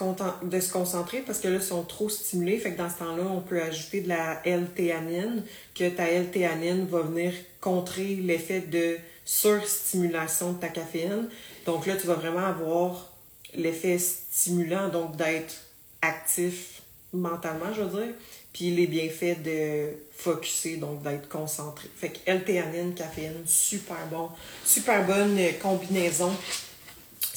de 0.45 0.61
se 0.61 0.73
concentrer 0.73 1.21
parce 1.21 1.39
que 1.39 1.49
là, 1.49 1.57
ils 1.57 1.63
sont 1.63 1.83
trop 1.83 2.11
stimulés. 2.11 2.59
Fait 2.59 2.73
que 2.73 2.79
dans 2.79 2.91
ce 2.91 2.99
temps-là, 2.99 3.25
on 3.25 3.41
peut 3.41 3.63
ajouter 3.63 4.03
de 4.03 4.09
la 4.09 4.41
L-théanine, 4.45 5.43
que 5.75 5.89
ta 5.89 6.11
L-théanine 6.11 6.87
va 6.87 7.01
venir 7.01 7.33
contrer 7.61 8.17
l'effet 8.17 8.61
de 8.61 8.99
surstimulation 9.25 10.53
de 10.53 10.59
ta 10.59 10.69
caféine. 10.69 11.29
Donc 11.65 11.87
là, 11.87 11.97
tu 11.97 12.07
vas 12.07 12.15
vraiment 12.15 12.45
avoir 12.45 13.13
l'effet 13.55 13.99
stimulant, 13.99 14.89
donc 14.89 15.17
d'être 15.17 15.55
actif 16.03 16.83
mentalement, 17.15 17.73
je 17.75 17.83
veux 17.83 18.03
dire, 18.05 18.15
puis 18.53 18.71
les 18.71 18.87
bienfaits 18.87 19.43
de 19.43 19.89
focuser, 20.17 20.77
donc 20.77 21.03
d'être 21.03 21.29
concentré. 21.29 21.89
Fait 21.97 22.11
que 22.11 22.19
L-théanine, 22.27 22.95
caféine, 22.95 23.43
super 23.47 24.07
bon, 24.11 24.29
super 24.65 25.07
bonne 25.07 25.39
combinaison 25.63 26.33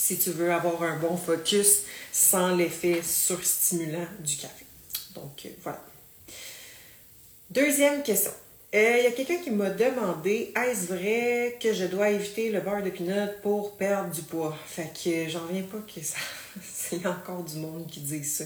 si 0.05 0.19
tu 0.19 0.29
veux 0.29 0.51
avoir 0.53 0.83
un 0.83 0.97
bon 0.97 1.17
focus 1.17 1.81
sans 2.11 2.55
l'effet 2.55 3.01
surstimulant 3.01 4.05
du 4.19 4.35
café. 4.37 4.63
Donc, 5.15 5.41
euh, 5.45 5.49
voilà. 5.63 5.83
Deuxième 7.49 8.03
question. 8.03 8.29
Euh, 8.75 8.97
Il 8.99 9.03
y 9.03 9.07
a 9.07 9.11
quelqu'un 9.11 9.37
qui 9.37 9.49
m'a 9.49 9.71
demandé 9.71 10.53
est-ce 10.55 10.93
vrai 10.93 11.57
que 11.59 11.73
je 11.73 11.85
dois 11.85 12.11
éviter 12.11 12.51
le 12.51 12.59
beurre 12.59 12.83
de 12.83 12.91
pinot 12.91 13.31
pour 13.41 13.77
perdre 13.77 14.13
du 14.13 14.21
poids? 14.21 14.55
Fait 14.67 14.91
que 14.93 15.27
j'en 15.27 15.41
reviens 15.47 15.63
pas 15.63 15.79
que 15.79 16.05
ça. 16.05 16.17
A 17.03 17.09
encore 17.09 17.43
du 17.43 17.57
monde 17.57 17.87
qui 17.87 18.01
dit 18.01 18.23
ça. 18.23 18.43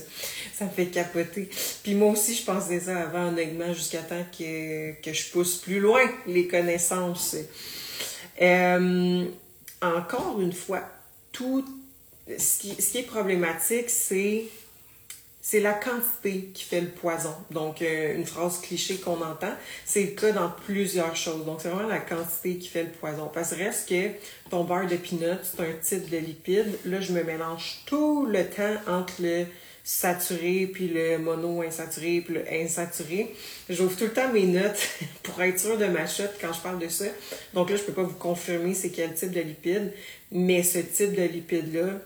Ça 0.54 0.64
me 0.64 0.70
fait 0.70 0.86
capoter. 0.86 1.50
Puis 1.82 1.94
moi 1.94 2.12
aussi, 2.12 2.34
je 2.34 2.42
pensais 2.42 2.80
ça 2.80 3.02
avant, 3.02 3.28
honnêtement, 3.28 3.74
jusqu'à 3.74 4.00
temps 4.00 4.24
que, 4.36 4.92
que 5.02 5.12
je 5.12 5.30
pousse 5.30 5.56
plus 5.56 5.78
loin 5.78 6.00
les 6.26 6.48
connaissances. 6.48 7.36
Euh, 8.40 9.26
encore 9.82 10.40
une 10.40 10.54
fois, 10.54 10.88
tout 11.32 11.64
ce 12.38 12.58
qui, 12.60 12.98
est 12.98 13.02
problématique, 13.02 13.90
c'est 13.90 14.44
c'est 15.42 15.60
la 15.60 15.72
quantité 15.72 16.50
qui 16.52 16.64
fait 16.64 16.82
le 16.82 16.88
poison. 16.88 17.34
Donc, 17.50 17.80
euh, 17.80 18.14
une 18.14 18.26
phrase 18.26 18.60
cliché 18.60 18.98
qu'on 18.98 19.22
entend, 19.22 19.54
c'est 19.86 20.02
le 20.02 20.08
cas 20.08 20.32
dans 20.32 20.50
plusieurs 20.50 21.16
choses. 21.16 21.46
Donc, 21.46 21.60
c'est 21.62 21.70
vraiment 21.70 21.88
la 21.88 21.98
quantité 21.98 22.56
qui 22.58 22.68
fait 22.68 22.84
le 22.84 22.90
poison. 22.90 23.30
Parce 23.32 23.52
que 23.52 23.56
reste 23.56 23.88
que 23.88 24.10
ton 24.50 24.64
beurre 24.64 24.86
de 24.86 24.96
peanut, 24.96 25.38
c'est 25.42 25.62
un 25.62 25.72
type 25.82 26.10
de 26.10 26.18
lipide. 26.18 26.78
Là, 26.84 27.00
je 27.00 27.12
me 27.12 27.24
mélange 27.24 27.80
tout 27.86 28.26
le 28.26 28.44
temps 28.44 28.76
entre 28.86 29.14
le 29.20 29.46
saturé, 29.90 30.70
puis 30.72 30.86
le 30.86 31.18
mono-insaturé, 31.18 32.22
puis 32.24 32.34
le 32.34 32.44
insaturé. 32.52 33.34
J'ouvre 33.68 33.96
tout 33.96 34.04
le 34.04 34.12
temps 34.12 34.32
mes 34.32 34.46
notes 34.46 34.88
pour 35.24 35.42
être 35.42 35.58
sûr 35.58 35.76
de 35.76 35.86
ma 35.86 36.06
chute 36.06 36.30
quand 36.40 36.52
je 36.52 36.60
parle 36.60 36.78
de 36.78 36.88
ça. 36.88 37.06
Donc 37.54 37.70
là, 37.70 37.76
je 37.76 37.82
peux 37.82 37.92
pas 37.92 38.04
vous 38.04 38.14
confirmer 38.14 38.72
c'est 38.72 38.90
quel 38.90 39.12
type 39.14 39.32
de 39.32 39.40
lipide, 39.40 39.92
mais 40.30 40.62
ce 40.62 40.78
type 40.78 41.16
de 41.16 41.22
lipide-là, 41.22 41.98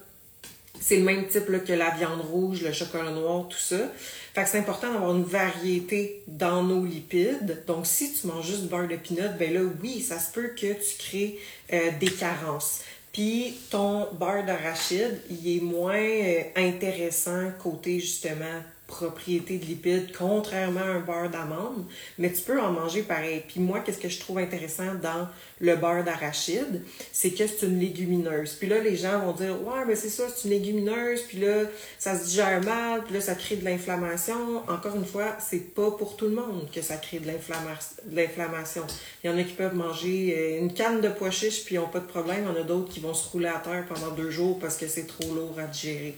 c'est 0.80 0.96
le 0.96 1.04
même 1.04 1.28
type 1.28 1.44
que 1.64 1.72
la 1.74 1.90
viande 1.90 2.22
rouge, 2.22 2.62
le 2.62 2.72
chocolat 2.72 3.10
noir, 3.10 3.48
tout 3.48 3.58
ça. 3.58 3.92
Fait 4.34 4.44
que 4.44 4.48
c'est 4.48 4.58
important 4.58 4.90
d'avoir 4.90 5.14
une 5.14 5.24
variété 5.24 6.22
dans 6.26 6.62
nos 6.62 6.84
lipides. 6.84 7.64
Donc, 7.66 7.86
si 7.86 8.14
tu 8.14 8.26
manges 8.26 8.46
juste 8.46 8.62
du 8.62 8.68
beurre 8.68 8.88
de 8.88 8.96
pinot, 8.96 9.28
ben 9.38 9.52
là, 9.52 9.60
oui, 9.82 10.00
ça 10.00 10.18
se 10.18 10.32
peut 10.32 10.48
que 10.48 10.72
tu 10.72 10.96
crées 10.98 11.38
euh, 11.72 11.90
des 12.00 12.10
carences. 12.10 12.80
Puis, 13.14 13.54
ton 13.70 14.08
beurre 14.12 14.44
d'arachide, 14.44 15.20
il 15.30 15.58
est 15.58 15.60
moins 15.60 15.94
euh, 15.94 16.42
intéressant 16.56 17.52
côté, 17.62 18.00
justement, 18.00 18.60
propriété 18.86 19.58
de 19.58 19.64
lipides, 19.64 20.12
contrairement 20.16 20.80
à 20.80 20.84
un 20.84 21.00
beurre 21.00 21.30
d'amande, 21.30 21.84
mais 22.18 22.30
tu 22.32 22.42
peux 22.42 22.60
en 22.60 22.70
manger 22.70 23.02
pareil. 23.02 23.42
Puis 23.48 23.60
moi, 23.60 23.80
qu'est-ce 23.80 23.98
que 23.98 24.08
je 24.08 24.20
trouve 24.20 24.38
intéressant 24.38 24.94
dans 25.02 25.26
le 25.60 25.76
beurre 25.76 26.04
d'arachide, 26.04 26.82
c'est 27.12 27.30
que 27.30 27.46
c'est 27.46 27.66
une 27.66 27.80
légumineuse. 27.80 28.54
Puis 28.54 28.68
là, 28.68 28.80
les 28.80 28.96
gens 28.96 29.20
vont 29.20 29.32
dire, 29.32 29.54
ouais, 29.66 29.84
mais 29.86 29.96
c'est 29.96 30.08
ça, 30.10 30.24
c'est 30.28 30.44
une 30.44 30.50
légumineuse, 30.50 31.22
puis 31.22 31.38
là, 31.38 31.62
ça 31.98 32.18
se 32.18 32.26
digère 32.26 32.62
mal, 32.62 33.02
puis 33.04 33.14
là, 33.14 33.20
ça 33.20 33.34
crée 33.34 33.56
de 33.56 33.64
l'inflammation. 33.64 34.58
Encore 34.68 34.96
une 34.96 35.06
fois, 35.06 35.36
c'est 35.40 35.74
pas 35.74 35.90
pour 35.92 36.16
tout 36.16 36.26
le 36.26 36.34
monde 36.34 36.68
que 36.72 36.82
ça 36.82 36.96
crée 36.96 37.20
de 37.20 37.26
l'inflammation. 37.26 38.84
Il 39.22 39.30
y 39.30 39.32
en 39.32 39.38
a 39.38 39.42
qui 39.44 39.54
peuvent 39.54 39.74
manger 39.74 40.34
euh, 40.36 40.60
une 40.60 40.74
canne 40.74 41.00
de 41.00 41.08
pois 41.08 41.30
chiches, 41.30 41.64
puis 41.64 41.76
ils 41.76 41.78
n'ont 41.78 41.88
pas 41.88 42.00
de 42.00 42.06
problème. 42.06 42.44
Il 42.46 42.54
y 42.54 42.58
en 42.58 42.60
a 42.60 42.64
d'autres 42.64 42.92
qui 42.92 43.00
vont 43.00 43.14
se 43.14 43.28
rouler 43.30 43.48
à 43.48 43.58
terre 43.58 43.84
pendant 43.88 44.10
deux 44.10 44.30
jours 44.30 44.58
parce 44.58 44.76
que 44.76 44.86
c'est 44.88 45.06
trop 45.06 45.34
lourd 45.34 45.58
à 45.58 45.66
digérer. 45.66 46.16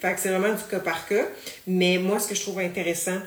Fait 0.00 0.14
que 0.14 0.20
c'est 0.20 0.28
vraiment 0.28 0.54
du 0.54 0.64
cas 0.64 0.80
par 0.80 1.06
cas. 1.06 1.26
Mais 1.66 1.98
moi, 1.98 2.18
ce 2.18 2.28
que 2.28 2.34
je 2.34 2.42
trouve 2.42 2.58
intéressant 2.58 3.18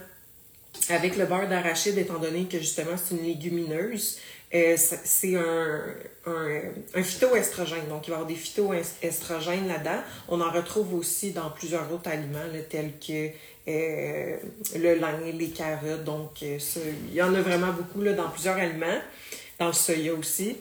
avec 0.90 1.18
le 1.18 1.26
beurre 1.26 1.48
d'arachide, 1.48 1.98
étant 1.98 2.20
donné 2.20 2.46
que 2.46 2.60
justement 2.60 2.96
c'est 2.98 3.16
une 3.16 3.24
légumineuse, 3.24 4.20
euh, 4.54 4.76
c'est 4.78 5.36
un, 5.36 5.82
un, 6.26 7.04
phytoestrogène. 7.04 7.88
Donc, 7.88 8.08
il 8.08 8.12
va 8.12 8.18
y 8.18 8.20
avoir 8.20 8.28
des 8.28 8.36
phytoestrogènes 8.36 9.68
là-dedans. 9.68 10.02
On 10.28 10.42
en 10.42 10.52
retrouve 10.52 10.96
aussi 10.96 11.32
dans 11.32 11.52
plusieurs 11.52 11.92
autres 11.94 12.10
aliments, 12.10 12.40
tels 12.68 12.94
que 13.00 13.30
euh, 13.68 14.38
le 14.76 14.96
lin, 14.96 15.20
les 15.32 15.50
carottes. 15.50 16.04
Donc, 16.04 16.42
euh, 16.42 16.58
il 17.10 17.14
y 17.14 17.22
en 17.22 17.34
a 17.36 17.42
vraiment 17.42 17.72
beaucoup 17.74 18.02
là, 18.02 18.14
dans 18.14 18.30
plusieurs 18.30 18.58
aliments. 18.58 19.00
Dans 19.60 19.68
le 19.68 19.74
soya 19.74 20.14
aussi. 20.14 20.56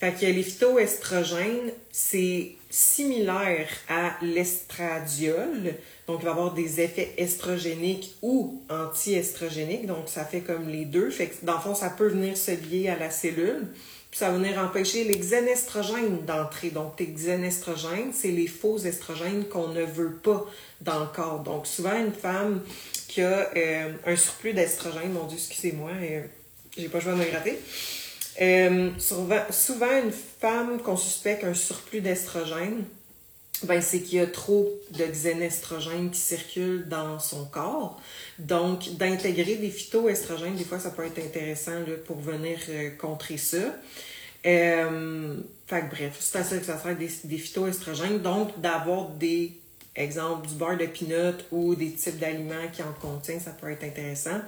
Fait 0.00 0.12
que 0.12 0.24
les 0.24 0.42
phytoestrogènes, 0.42 1.72
c'est 1.92 2.52
similaire 2.70 3.68
à 3.88 4.16
l'estradiol. 4.22 5.74
Donc, 6.06 6.20
il 6.20 6.24
va 6.24 6.30
avoir 6.32 6.54
des 6.54 6.80
effets 6.80 7.14
estrogéniques 7.16 8.16
ou 8.22 8.62
anti-estrogéniques. 8.68 9.86
Donc, 9.86 10.08
ça 10.08 10.24
fait 10.24 10.40
comme 10.40 10.68
les 10.68 10.84
deux. 10.84 11.10
Fait 11.10 11.28
que, 11.28 11.44
dans 11.44 11.54
le 11.54 11.60
fond, 11.60 11.74
ça 11.74 11.90
peut 11.90 12.08
venir 12.08 12.36
se 12.36 12.50
lier 12.50 12.88
à 12.88 12.98
la 12.98 13.10
cellule. 13.10 13.66
Puis, 14.10 14.20
ça 14.20 14.30
va 14.30 14.38
venir 14.38 14.58
empêcher 14.58 15.04
les 15.04 15.18
xénestrogènes 15.18 16.24
d'entrer. 16.24 16.70
Donc, 16.70 16.98
les 16.98 17.06
xénestrogènes, 17.06 18.12
c'est 18.12 18.30
les 18.30 18.46
faux 18.46 18.78
estrogènes 18.78 19.44
qu'on 19.44 19.68
ne 19.68 19.84
veut 19.84 20.14
pas 20.14 20.46
dans 20.80 21.00
le 21.00 21.06
corps. 21.06 21.40
Donc, 21.40 21.66
souvent, 21.66 21.98
une 21.98 22.12
femme 22.12 22.62
qui 23.08 23.22
a 23.22 23.50
euh, 23.56 23.92
un 24.06 24.16
surplus 24.16 24.52
d'estrogène, 24.52 25.12
mon 25.12 25.24
Dieu, 25.24 25.38
excusez-moi, 25.38 25.90
euh, 26.00 26.22
j'ai 26.76 26.88
pas 26.88 27.00
joué 27.00 27.12
à 27.12 27.16
me 27.16 27.24
gratter. 27.24 27.58
Euh, 28.40 28.90
souvent, 28.98 30.02
une 30.02 30.12
femme 30.12 30.80
qu'on 30.82 30.96
suspecte 30.96 31.44
un 31.44 31.54
surplus 31.54 32.00
d'estrogène, 32.00 32.84
ben, 33.64 33.82
c'est 33.82 34.00
qu'il 34.00 34.18
y 34.18 34.20
a 34.20 34.26
trop 34.26 34.68
de 34.92 35.04
xénestrogène 35.04 36.10
qui 36.10 36.20
circulent 36.20 36.88
dans 36.88 37.18
son 37.18 37.44
corps. 37.46 38.00
Donc, 38.38 38.96
d'intégrer 38.96 39.56
des 39.56 39.70
phytoestrogènes, 39.70 40.54
des 40.54 40.64
fois, 40.64 40.78
ça 40.78 40.90
peut 40.90 41.04
être 41.04 41.18
intéressant 41.18 41.82
pour 42.06 42.18
venir 42.20 42.58
euh, 42.68 42.90
contrer 42.90 43.36
ça. 43.36 43.74
Euh, 44.46 45.36
fait 45.66 45.80
que, 45.80 45.90
bref, 45.90 46.16
c'est 46.20 46.38
à 46.38 46.44
ça 46.44 46.58
que 46.58 46.64
ça 46.64 46.78
sert 46.78 46.96
des, 46.96 47.10
des 47.24 47.38
phytoestrogènes. 47.38 48.20
Donc, 48.20 48.60
d'avoir 48.60 49.08
des 49.08 49.54
exemples 49.96 50.46
du 50.46 50.54
beurre 50.54 50.76
de 50.76 50.86
pinot 50.86 51.34
ou 51.50 51.74
des 51.74 51.90
types 51.90 52.18
d'aliments 52.18 52.68
qui 52.72 52.82
en 52.82 52.92
contiennent, 53.00 53.40
ça 53.40 53.50
peut 53.50 53.70
être 53.72 53.82
intéressant. 53.82 54.40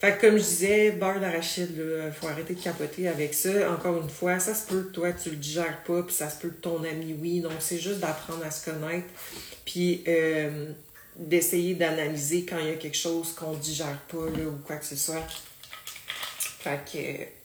Fait 0.00 0.16
que 0.16 0.22
comme 0.22 0.38
je 0.38 0.44
disais, 0.44 0.90
beurre 0.92 1.20
d'arachide, 1.20 1.76
il 1.76 2.10
faut 2.10 2.26
arrêter 2.26 2.54
de 2.54 2.62
capoter 2.62 3.06
avec 3.06 3.34
ça. 3.34 3.70
Encore 3.70 4.00
une 4.00 4.08
fois, 4.08 4.40
ça 4.40 4.54
se 4.54 4.66
peut 4.66 4.84
que 4.84 4.92
toi, 4.92 5.12
tu 5.12 5.28
le 5.28 5.36
digères 5.36 5.82
pas, 5.84 6.02
puis 6.02 6.14
ça 6.14 6.30
se 6.30 6.40
peut 6.40 6.48
que 6.48 6.60
ton 6.60 6.82
ami, 6.84 7.14
oui. 7.20 7.40
Donc, 7.40 7.52
c'est 7.58 7.78
juste 7.78 7.98
d'apprendre 7.98 8.42
à 8.42 8.50
se 8.50 8.64
connaître, 8.64 9.08
puis 9.66 10.02
euh, 10.08 10.72
d'essayer 11.16 11.74
d'analyser 11.74 12.46
quand 12.46 12.58
il 12.58 12.68
y 12.68 12.70
a 12.70 12.76
quelque 12.76 12.96
chose 12.96 13.34
qu'on 13.34 13.52
digère 13.52 13.98
pas, 14.08 14.24
là, 14.24 14.46
ou 14.46 14.58
quoi 14.64 14.76
que 14.76 14.86
ce 14.86 14.96
soit. 14.96 15.22
Fait 16.38 16.80
que... 16.90 17.40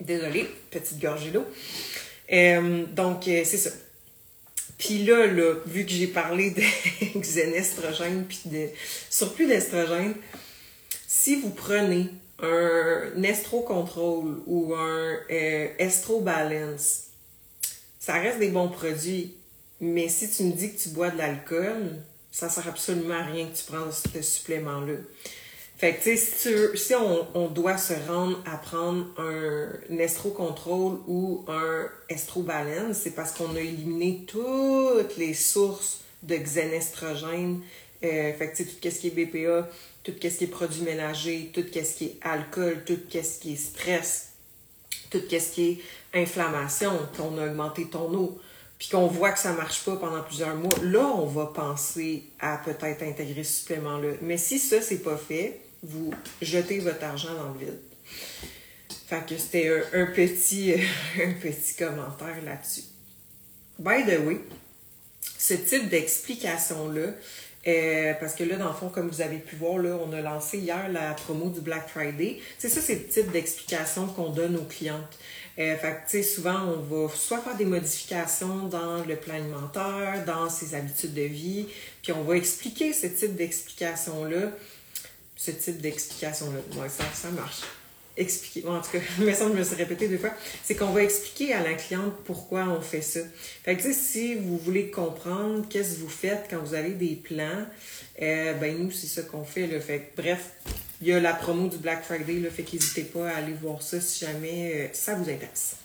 Désolée, 0.00 0.46
petite 0.70 1.00
gorgée 1.00 1.30
d'eau. 1.30 1.46
Euh, 2.30 2.84
donc, 2.84 3.26
euh, 3.28 3.42
c'est 3.46 3.56
ça. 3.56 3.70
Puis 4.78 5.04
là, 5.04 5.26
là, 5.26 5.54
vu 5.66 5.84
que 5.84 5.92
j'ai 5.92 6.08
parlé 6.08 6.50
de 6.50 7.20
xénestrogène 7.20 8.24
puis 8.26 8.40
de 8.46 8.68
surplus 9.10 9.46
d'estrogène, 9.46 10.14
si 11.06 11.36
vous 11.36 11.50
prenez 11.50 12.08
un 12.40 13.22
estro-control 13.22 14.42
ou 14.46 14.74
un 14.74 15.18
euh, 15.30 15.68
estro-balance, 15.78 17.04
ça 17.98 18.14
reste 18.14 18.38
des 18.38 18.50
bons 18.50 18.68
produits. 18.68 19.34
Mais 19.80 20.08
si 20.08 20.30
tu 20.30 20.44
me 20.44 20.52
dis 20.52 20.72
que 20.72 20.80
tu 20.80 20.88
bois 20.90 21.10
de 21.10 21.18
l'alcool, 21.18 21.96
ça 22.30 22.48
sert 22.48 22.66
absolument 22.68 23.14
à 23.14 23.22
rien 23.22 23.46
que 23.46 23.56
tu 23.56 23.64
prends 23.64 23.90
ce 23.90 24.22
supplément-là. 24.22 24.94
Fait 25.84 25.96
que, 25.96 26.02
tu 26.02 26.16
sais, 26.16 26.76
si, 26.76 26.94
on, 26.94 27.48
doit 27.48 27.76
se 27.76 27.92
rendre 28.08 28.42
à 28.50 28.56
prendre 28.56 29.04
un 29.18 29.98
estro-contrôle 29.98 30.96
ou 31.06 31.44
un 31.46 31.86
estro-balance, 32.08 32.96
c'est 33.02 33.10
parce 33.10 33.32
qu'on 33.32 33.54
a 33.54 33.60
éliminé 33.60 34.24
toutes 34.26 35.18
les 35.18 35.34
sources 35.34 36.00
de 36.22 36.36
xénestrogène. 36.36 37.60
Euh, 38.02 38.32
fait 38.32 38.50
que, 38.50 38.56
tu 38.56 38.64
sais, 38.64 38.70
tout 38.70 38.90
ce 38.90 38.98
qui 38.98 39.08
est 39.08 39.10
BPA, 39.10 39.68
tout 40.02 40.14
ce 40.22 40.26
qui 40.26 40.44
est 40.44 40.46
produits 40.46 40.80
ménagers, 40.80 41.50
tout 41.52 41.60
ce 41.70 41.94
qui 41.94 42.04
est 42.06 42.18
alcool, 42.22 42.82
tout 42.86 42.96
ce 43.12 43.38
qui 43.38 43.52
est 43.52 43.56
stress, 43.56 44.30
tout 45.10 45.20
ce 45.28 45.52
qui 45.52 45.68
est 45.68 46.18
inflammation, 46.18 46.98
qu'on 47.14 47.36
a 47.36 47.44
augmenté 47.44 47.90
ton 47.90 48.10
eau, 48.14 48.38
puis 48.78 48.88
qu'on 48.88 49.06
voit 49.06 49.32
que 49.32 49.38
ça 49.38 49.52
marche 49.52 49.84
pas 49.84 49.96
pendant 49.96 50.22
plusieurs 50.22 50.56
mois, 50.56 50.72
là, 50.82 51.04
on 51.14 51.26
va 51.26 51.44
penser 51.44 52.22
à 52.40 52.56
peut-être 52.56 53.02
intégrer 53.02 53.44
ce 53.44 53.60
supplément-là. 53.60 54.14
Mais 54.22 54.38
si 54.38 54.58
ça, 54.58 54.80
c'est 54.80 55.02
pas 55.02 55.18
fait, 55.18 55.60
vous 55.84 56.12
jetez 56.42 56.78
votre 56.78 57.04
argent 57.04 57.34
dans 57.34 57.52
le 57.52 57.58
vide. 57.58 57.78
Fait 59.06 59.26
que 59.26 59.36
c'était 59.36 59.70
un, 59.92 60.06
petit, 60.06 60.74
un 61.22 61.32
petit 61.32 61.74
commentaire 61.76 62.42
là-dessus. 62.44 62.84
By 63.78 64.04
the 64.04 64.24
way, 64.24 64.40
ce 65.38 65.54
type 65.54 65.88
d'explication-là, 65.88 67.12
euh, 67.66 68.14
parce 68.20 68.34
que 68.34 68.44
là, 68.44 68.56
dans 68.56 68.68
le 68.68 68.74
fond, 68.74 68.88
comme 68.88 69.08
vous 69.08 69.20
avez 69.20 69.38
pu 69.38 69.56
voir, 69.56 69.78
là, 69.78 69.98
on 70.06 70.12
a 70.12 70.20
lancé 70.20 70.58
hier 70.58 70.88
la 70.90 71.14
promo 71.14 71.48
du 71.48 71.60
Black 71.60 71.88
Friday. 71.88 72.40
C'est 72.58 72.68
ça, 72.68 72.80
c'est 72.80 72.94
le 72.94 73.06
type 73.06 73.30
d'explication 73.32 74.06
qu'on 74.06 74.30
donne 74.30 74.56
aux 74.56 74.64
clientes. 74.64 75.18
Euh, 75.58 75.76
fait 75.76 75.96
que, 76.10 76.22
souvent, 76.22 76.60
on 76.66 76.80
va 76.80 77.14
soit 77.14 77.40
faire 77.40 77.56
des 77.56 77.64
modifications 77.64 78.66
dans 78.68 79.04
le 79.04 79.16
plan 79.16 79.34
alimentaire, 79.34 80.24
dans 80.26 80.50
ses 80.50 80.74
habitudes 80.74 81.14
de 81.14 81.22
vie, 81.22 81.66
puis 82.02 82.12
on 82.12 82.22
va 82.22 82.36
expliquer 82.36 82.92
ce 82.92 83.06
type 83.06 83.36
d'explication-là 83.36 84.50
ce 85.36 85.50
type 85.50 85.80
d'explication-là. 85.80 86.80
Ouais, 86.80 86.88
ça, 86.88 87.04
ça 87.14 87.30
marche. 87.30 87.62
expliquer, 88.16 88.66
en 88.66 88.80
tout 88.80 88.92
cas, 88.92 88.98
il 89.18 89.24
me 89.24 89.32
semble 89.32 89.50
que 89.50 89.56
je 89.56 89.60
me 89.60 89.64
suis 89.64 89.76
répétée 89.76 90.08
deux 90.08 90.18
fois, 90.18 90.34
c'est 90.62 90.74
qu'on 90.74 90.90
va 90.90 91.02
expliquer 91.02 91.52
à 91.54 91.62
la 91.62 91.74
cliente 91.74 92.14
pourquoi 92.24 92.64
on 92.68 92.80
fait 92.80 93.02
ça. 93.02 93.20
Fait 93.64 93.76
que, 93.76 93.92
si 93.92 94.34
vous 94.34 94.56
voulez 94.58 94.90
comprendre 94.90 95.66
qu'est-ce 95.68 95.96
que 95.96 96.00
vous 96.00 96.08
faites 96.08 96.46
quand 96.48 96.58
vous 96.58 96.74
avez 96.74 96.90
des 96.90 97.16
plans, 97.16 97.66
euh, 98.22 98.54
ben 98.54 98.78
nous, 98.78 98.90
c'est 98.90 99.08
ça 99.08 99.22
qu'on 99.22 99.44
fait. 99.44 99.66
Fait 99.80 100.12
bref, 100.16 100.52
il 101.00 101.08
y 101.08 101.12
a 101.12 101.20
la 101.20 101.32
promo 101.32 101.68
du 101.68 101.78
Black 101.78 102.04
Friday, 102.04 102.40
là, 102.40 102.50
fait 102.50 102.62
qu'hésitez 102.62 103.02
pas 103.02 103.28
à 103.28 103.36
aller 103.36 103.54
voir 103.60 103.82
ça 103.82 104.00
si 104.00 104.24
jamais 104.24 104.72
euh, 104.74 104.88
ça 104.92 105.14
vous 105.14 105.28
intéresse. 105.28 105.76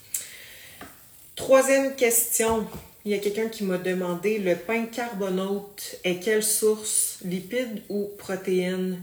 Troisième 1.36 1.96
question. 1.96 2.68
Il 3.06 3.12
y 3.12 3.16
a 3.16 3.20
quelqu'un 3.20 3.48
qui 3.48 3.64
m'a 3.64 3.78
demandé 3.78 4.40
le 4.40 4.56
pain 4.56 4.86
carbonate 4.86 5.98
est 6.04 6.20
quelle 6.20 6.44
source, 6.44 7.18
lipide 7.24 7.82
ou 7.88 8.10
protéine? 8.18 9.02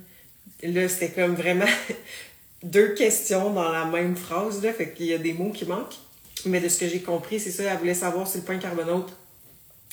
Là, 0.62 0.88
c'était 0.88 1.10
comme 1.10 1.34
vraiment 1.34 1.66
deux 2.62 2.94
questions 2.94 3.52
dans 3.52 3.70
la 3.70 3.84
même 3.84 4.16
phrase, 4.16 4.62
là, 4.62 4.72
fait 4.72 4.92
qu'il 4.92 5.06
y 5.06 5.14
a 5.14 5.18
des 5.18 5.32
mots 5.32 5.52
qui 5.52 5.64
manquent. 5.64 5.96
Mais 6.44 6.60
de 6.60 6.68
ce 6.68 6.78
que 6.78 6.88
j'ai 6.88 7.00
compris, 7.00 7.40
c'est 7.40 7.50
ça, 7.50 7.64
elle 7.64 7.78
voulait 7.78 7.94
savoir 7.94 8.26
si 8.26 8.38
le 8.38 8.44
pain 8.44 8.58
carbonate, 8.58 9.08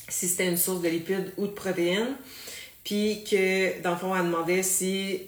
si 0.07 0.27
c'était 0.27 0.47
une 0.47 0.57
source 0.57 0.81
de 0.81 0.89
lipides 0.89 1.31
ou 1.37 1.47
de 1.47 1.51
protéines. 1.51 2.15
Puis 2.83 3.23
que, 3.29 3.81
dans 3.81 3.91
le 3.91 3.97
fond, 3.97 4.15
elle 4.15 4.25
demandait 4.25 4.63
si 4.63 5.21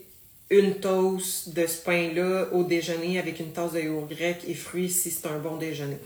une 0.50 0.76
tasse 0.80 1.50
de 1.50 1.66
ce 1.66 1.78
pain-là 1.82 2.50
au 2.52 2.64
déjeuner 2.64 3.18
avec 3.18 3.40
une 3.40 3.52
tasse 3.52 3.74
de 3.74 3.82
yogourt 3.82 4.08
grec 4.08 4.44
et 4.48 4.54
fruits, 4.54 4.90
si 4.90 5.10
c'est 5.10 5.28
un 5.28 5.40
bon 5.40 5.56
déjeuner. 5.58 5.98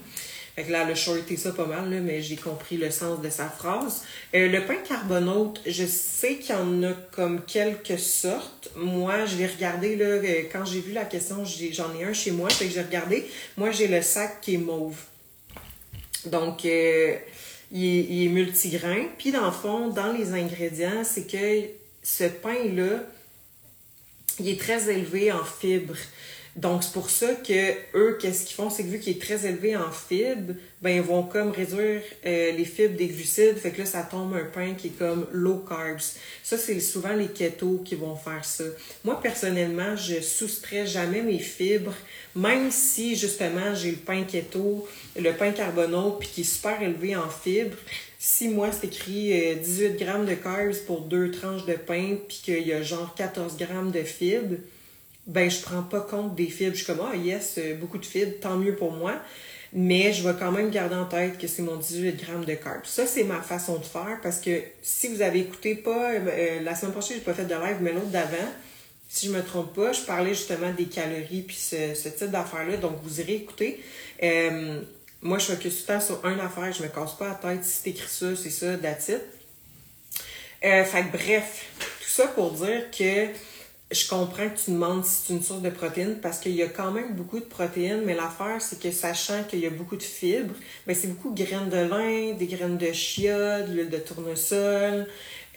Fait 0.60 0.66
que 0.66 0.74
là, 0.74 0.84
elle 0.84 0.92
a 0.92 0.96
shorté 0.96 1.38
ça 1.38 1.54
pas 1.54 1.66
mal, 1.66 1.90
là, 1.90 2.02
mais 2.02 2.22
j'ai 2.22 2.36
compris 2.36 2.76
le 2.76 2.92
sens 2.92 3.22
de 3.22 3.30
sa 3.30 3.48
phrase. 3.48 4.04
Euh, 4.36 4.50
le 4.50 4.66
pain 4.66 4.76
carbonate, 4.86 5.62
je 5.66 5.86
sais 5.86 6.36
qu'il 6.36 6.54
y 6.54 6.58
en 6.58 6.84
a 6.84 6.92
comme 7.12 7.46
quelques 7.46 7.98
sortes. 7.98 8.70
Moi, 8.76 9.26
je 9.26 9.38
vais 9.38 9.48
regarder, 9.48 9.96
là, 9.96 10.04
euh, 10.04 10.44
quand 10.52 10.66
j'ai 10.66 10.82
vu 10.82 10.92
la 10.92 11.06
question, 11.06 11.46
j'en 11.46 11.98
ai, 11.98 12.04
un 12.04 12.12
chez 12.12 12.32
moi, 12.32 12.50
fait 12.50 12.66
que 12.66 12.74
j'ai 12.74 12.82
regardé. 12.82 13.26
Moi, 13.56 13.72
j'ai 13.72 13.88
le 13.88 14.02
sac 14.02 14.42
qui 14.42 14.56
est 14.56 14.58
mauve. 14.58 14.98
Donc, 16.26 16.66
euh, 16.66 17.16
il, 17.72 17.86
est, 17.86 18.06
il 18.10 18.26
est 18.26 18.30
multigrain. 18.30 19.06
Puis, 19.18 19.32
dans 19.32 19.46
le 19.46 19.54
fond, 19.54 19.88
dans 19.88 20.12
les 20.12 20.34
ingrédients, 20.34 21.06
c'est 21.06 21.26
que 21.26 21.70
ce 22.04 22.26
pain-là, 22.26 23.06
il 24.42 24.50
est 24.50 24.60
très 24.60 24.90
élevé 24.90 25.32
en 25.32 25.46
fibres. 25.46 25.96
Donc, 26.56 26.84
c'est 26.84 26.94
pour 26.94 27.10
ça 27.10 27.36
que 27.36 27.74
eux, 27.96 28.18
qu'est-ce 28.20 28.46
qu'ils 28.46 28.56
font? 28.56 28.70
C'est 28.70 28.84
que 28.84 28.90
vu 28.90 29.00
qu'il 29.00 29.16
est 29.16 29.22
très 29.22 29.46
élevé 29.46 29.76
en 29.76 29.92
fibres, 29.92 30.54
ben, 30.82 30.90
ils 30.90 31.02
vont 31.02 31.24
comme 31.24 31.52
réduire 31.52 32.02
euh, 32.26 32.52
les 32.52 32.66
fibres 32.66 32.98
des 32.98 33.08
glucides. 33.08 33.58
Fait 33.58 33.72
que 33.72 33.80
là, 33.80 33.86
ça 33.86 34.02
tombe 34.02 34.34
un 34.34 34.46
pain 34.46 34.74
qui 34.74 34.88
est 34.88 34.98
comme 34.98 35.28
low 35.32 35.58
carbs. 35.58 36.16
Ça, 36.44 36.58
c'est 36.58 36.80
souvent 36.80 37.14
les 37.14 37.28
ketos 37.28 37.84
qui 37.86 37.96
vont 37.96 38.16
faire 38.16 38.44
ça. 38.44 38.64
Moi, 39.04 39.20
personnellement, 39.22 39.96
je 39.96 40.22
soustrais 40.22 40.88
jamais 40.88 41.22
mes 41.22 41.40
fibres, 41.40 41.94
même 42.36 42.72
si, 42.72 43.16
justement, 43.16 43.76
j'ai 43.76 43.92
le 43.92 43.98
pain 43.98 44.24
keto, 44.24 44.88
le 45.18 45.32
pain 45.34 45.52
carbonate, 45.52 46.20
puis 46.20 46.30
qui 46.30 46.42
est 46.42 46.56
super 46.56 46.82
élevé 46.82 47.16
en 47.16 47.30
fibres. 47.30 47.78
Si 48.18 48.50
moi, 48.50 48.70
c'est 48.72 48.88
écrit 48.88 49.56
18 49.56 49.86
euh, 49.86 49.90
grammes 49.98 50.26
de 50.26 50.34
carbs 50.34 50.76
pour 50.88 51.02
deux 51.02 51.32
tranches 51.32 51.66
de 51.66 51.76
pain, 51.76 52.18
puis 52.28 52.42
qu'il 52.44 52.68
y 52.68 52.74
a 52.74 52.82
genre 52.82 53.14
14 53.16 53.56
grammes 53.56 53.92
de 53.92 54.04
fibres, 54.04 54.58
ben 55.30 55.50
je 55.50 55.62
prends 55.62 55.84
pas 55.84 56.02
compte 56.02 56.36
des 56.36 56.48
fibres. 56.48 56.72
Je 56.74 56.84
suis 56.84 56.86
comme, 56.88 57.06
ah 57.08 57.16
yes, 57.16 57.56
euh, 57.60 57.76
beaucoup 57.76 58.00
de 58.00 58.06
fibres, 58.06 58.34
tant 58.42 58.58
mieux 58.58 58.76
pour 58.76 58.92
moi. 58.92 59.14
Mais 59.72 60.12
je 60.12 60.28
vais 60.28 60.34
quand 60.40 60.52
même 60.52 60.72
garder 60.72 60.96
en 60.96 61.06
tête 61.06 61.38
que 61.38 61.46
c'est 61.46 61.62
mon 61.62 61.76
18 61.76 62.14
grammes 62.24 62.46
de 62.46 62.56
carbs. 62.56 62.86
Ça, 62.86 63.06
c'est 63.06 63.24
ma 63.24 63.40
façon 63.40 63.78
de 63.78 63.86
faire 63.86 64.18
parce 64.24 64.40
que 64.40 64.64
si 64.82 65.08
vous 65.08 65.22
avez 65.22 65.42
écouté 65.42 65.76
pas, 65.76 66.14
euh, 66.14 66.62
la 66.62 66.74
semaine 66.74 66.94
prochaine, 66.94 67.18
j'ai 67.18 67.24
pas 67.24 67.36
fait 67.36 67.46
de 67.46 67.54
live, 67.54 67.78
mais 67.80 67.94
l'autre 67.94 68.08
d'avant, 68.08 68.50
si 69.08 69.28
je 69.28 69.32
me 69.32 69.44
trompe 69.44 69.76
pas, 69.76 69.94
je 69.94 70.02
parlais 70.02 70.34
justement 70.34 70.72
des 70.72 70.86
calories 70.86 71.44
puis 71.44 71.58
ce, 71.58 71.94
ce 71.94 72.10
type 72.10 72.32
d'affaires-là. 72.32 72.78
Donc, 72.78 72.98
vous 73.04 73.22
irez 73.22 73.36
écouter. 73.36 73.84
Euh, 74.24 74.82
moi, 75.22 75.38
je 75.38 75.46
focus 75.46 75.86
tout 75.86 75.92
le 75.92 76.00
temps 76.00 76.04
sur 76.04 76.26
une 76.26 76.40
affaire. 76.40 76.74
Je 76.74 76.82
me 76.82 76.88
casse 76.88 77.14
pas 77.14 77.28
la 77.28 77.36
tête. 77.36 77.64
Si 77.64 77.82
c'est 77.84 77.90
écrit 77.92 78.10
ça, 78.10 78.36
c'est 78.36 78.50
ça, 78.50 78.76
that's 78.78 79.10
it. 79.10 79.22
fait 80.62 81.04
que 81.04 81.12
bref, 81.16 81.68
tout 81.78 82.10
ça 82.10 82.26
pour 82.30 82.54
dire 82.54 82.90
que 82.90 83.28
je 83.92 84.08
comprends 84.08 84.48
que 84.50 84.60
tu 84.64 84.72
demandes 84.72 85.04
si 85.04 85.24
c'est 85.26 85.34
une 85.34 85.42
source 85.42 85.62
de 85.62 85.70
protéines 85.70 86.20
parce 86.22 86.40
qu'il 86.40 86.54
y 86.54 86.62
a 86.62 86.68
quand 86.68 86.92
même 86.92 87.16
beaucoup 87.16 87.40
de 87.40 87.46
protéines, 87.46 88.04
mais 88.06 88.14
l'affaire, 88.14 88.62
c'est 88.62 88.80
que 88.80 88.92
sachant 88.92 89.44
qu'il 89.44 89.60
y 89.60 89.66
a 89.66 89.72
beaucoup 89.72 89.96
de 89.96 90.04
fibres, 90.04 90.54
ben 90.86 90.96
c'est 90.96 91.08
beaucoup 91.08 91.34
de 91.34 91.44
graines 91.44 91.70
de 91.70 91.78
lin, 91.78 92.34
des 92.34 92.46
graines 92.46 92.78
de 92.78 92.92
chia, 92.92 93.62
de 93.64 93.74
l'huile 93.74 93.90
de 93.90 93.98
tournesol, 93.98 95.08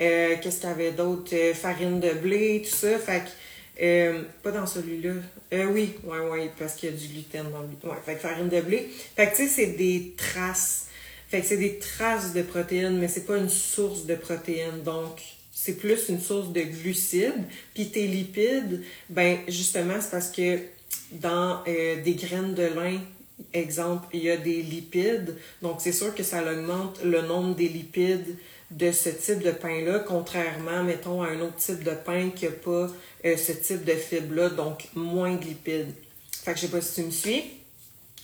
euh, 0.00 0.36
qu'est-ce 0.40 0.60
qu'il 0.60 0.68
y 0.68 0.72
avait 0.72 0.92
d'autre? 0.92 1.30
Euh, 1.34 1.54
farine 1.54 2.00
de 2.00 2.10
blé, 2.10 2.62
tout 2.64 2.74
ça. 2.74 2.98
Fait 2.98 3.22
que, 3.22 3.84
euh, 3.84 4.22
pas 4.42 4.50
dans 4.50 4.66
celui-là. 4.66 5.14
Euh, 5.52 5.66
oui, 5.66 5.94
ouais, 6.04 6.20
ouais, 6.30 6.50
parce 6.58 6.74
qu'il 6.74 6.90
y 6.90 6.92
a 6.92 6.96
du 6.96 7.08
gluten 7.08 7.50
dans 7.50 7.60
lui. 7.60 7.76
Ouais, 7.84 7.98
fait 8.04 8.14
que 8.14 8.20
farine 8.20 8.48
de 8.48 8.60
blé. 8.60 8.90
Fait 9.16 9.30
que, 9.30 9.36
tu 9.36 9.48
sais, 9.48 9.48
c'est 9.48 9.72
des 9.76 10.14
traces. 10.16 10.86
Fait 11.28 11.40
que 11.40 11.46
c'est 11.46 11.58
des 11.58 11.78
traces 11.78 12.32
de 12.32 12.42
protéines, 12.42 12.98
mais 12.98 13.08
c'est 13.08 13.26
pas 13.26 13.36
une 13.36 13.48
source 13.48 14.06
de 14.06 14.14
protéines. 14.14 14.82
Donc, 14.82 15.20
c'est 15.64 15.74
plus 15.74 16.08
une 16.08 16.20
source 16.20 16.48
de 16.52 16.62
glucides. 16.62 17.44
Puis 17.72 17.90
tes 17.90 18.08
lipides, 18.08 18.82
ben 19.08 19.38
justement, 19.46 19.94
c'est 20.00 20.10
parce 20.10 20.30
que 20.30 20.58
dans 21.12 21.60
euh, 21.68 22.02
des 22.02 22.14
graines 22.14 22.54
de 22.54 22.64
lin, 22.64 22.98
exemple, 23.52 24.08
il 24.12 24.24
y 24.24 24.30
a 24.30 24.36
des 24.36 24.60
lipides. 24.60 25.36
Donc, 25.62 25.76
c'est 25.78 25.92
sûr 25.92 26.12
que 26.16 26.24
ça 26.24 26.42
augmente 26.42 27.04
le 27.04 27.22
nombre 27.22 27.54
des 27.54 27.68
lipides 27.68 28.36
de 28.72 28.90
ce 28.90 29.10
type 29.10 29.40
de 29.40 29.52
pain-là, 29.52 30.00
contrairement, 30.00 30.82
mettons, 30.82 31.22
à 31.22 31.28
un 31.28 31.40
autre 31.40 31.56
type 31.56 31.84
de 31.84 31.92
pain 31.92 32.30
qui 32.30 32.46
n'a 32.46 32.50
pas 32.50 32.88
euh, 33.24 33.36
ce 33.36 33.52
type 33.52 33.84
de 33.84 33.92
fibre-là, 33.92 34.48
donc 34.48 34.88
moins 34.96 35.36
de 35.36 35.44
lipides. 35.44 35.92
Fait 36.42 36.54
que 36.54 36.58
je 36.58 36.66
sais 36.66 36.72
pas 36.72 36.80
si 36.80 36.94
tu 36.94 37.06
me 37.06 37.12
suis. 37.12 37.44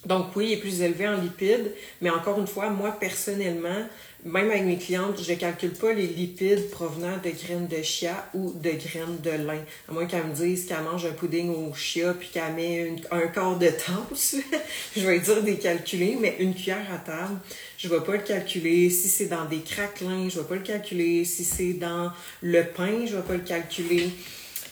Donc 0.06 0.34
oui, 0.34 0.46
il 0.46 0.52
est 0.54 0.60
plus 0.60 0.80
élevé 0.80 1.06
en 1.06 1.20
lipides, 1.20 1.72
mais 2.00 2.10
encore 2.10 2.38
une 2.40 2.46
fois, 2.46 2.70
moi 2.70 2.96
personnellement, 2.98 3.86
même 4.24 4.50
avec 4.50 4.64
mes 4.64 4.76
clientes, 4.76 5.22
je 5.22 5.34
calcule 5.34 5.72
pas 5.72 5.92
les 5.92 6.06
lipides 6.06 6.70
provenant 6.70 7.16
de 7.22 7.30
graines 7.30 7.68
de 7.68 7.82
chia 7.82 8.28
ou 8.34 8.52
de 8.52 8.70
graines 8.70 9.18
de 9.22 9.30
lin. 9.30 9.60
À 9.88 9.92
moins 9.92 10.06
qu'elles 10.06 10.26
me 10.26 10.34
disent 10.34 10.66
qu'elle 10.66 10.82
mange 10.82 11.06
un 11.06 11.12
pudding 11.12 11.50
au 11.50 11.72
chia 11.72 12.14
puis 12.14 12.28
qu'elle 12.28 12.52
met 12.54 12.96
un 13.10 13.28
quart 13.28 13.56
de 13.58 13.68
tasse. 13.68 14.36
je 14.96 15.06
vais 15.06 15.20
dire 15.20 15.42
des 15.42 15.56
calculer, 15.56 16.16
mais 16.20 16.36
une 16.40 16.54
cuillère 16.54 16.92
à 16.92 16.98
table, 16.98 17.38
je 17.78 17.88
vais 17.88 18.00
pas 18.00 18.12
le 18.12 18.22
calculer. 18.22 18.90
Si 18.90 19.08
c'est 19.08 19.26
dans 19.26 19.44
des 19.44 19.60
craquelins, 19.60 20.28
je 20.28 20.40
vais 20.40 20.46
pas 20.46 20.56
le 20.56 20.62
calculer. 20.62 21.24
Si 21.24 21.44
c'est 21.44 21.74
dans 21.74 22.10
le 22.42 22.64
pain, 22.64 23.06
je 23.06 23.16
vais 23.16 23.22
pas 23.22 23.34
le 23.34 23.44
calculer. 23.44 24.10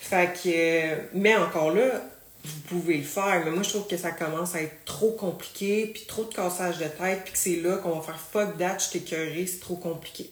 Fait 0.00 0.32
que, 0.42 1.16
mais 1.18 1.36
encore 1.36 1.72
là, 1.72 2.02
vous 2.46 2.60
pouvez 2.60 2.98
le 2.98 3.04
faire, 3.04 3.42
mais 3.44 3.50
moi 3.50 3.62
je 3.62 3.70
trouve 3.70 3.86
que 3.86 3.96
ça 3.96 4.10
commence 4.10 4.54
à 4.54 4.62
être 4.62 4.84
trop 4.84 5.12
compliqué, 5.12 5.90
puis 5.92 6.04
trop 6.06 6.24
de 6.24 6.34
cassage 6.34 6.78
de 6.78 6.84
tête, 6.84 7.24
puis 7.24 7.32
que 7.32 7.38
c'est 7.38 7.56
là 7.56 7.76
qu'on 7.76 7.98
va 7.98 8.02
faire 8.02 8.20
fuck 8.20 8.58
that, 8.58 8.78
je 8.78 8.90
t'écœuré, 8.90 9.46
c'est 9.46 9.60
trop 9.60 9.76
compliqué. 9.76 10.30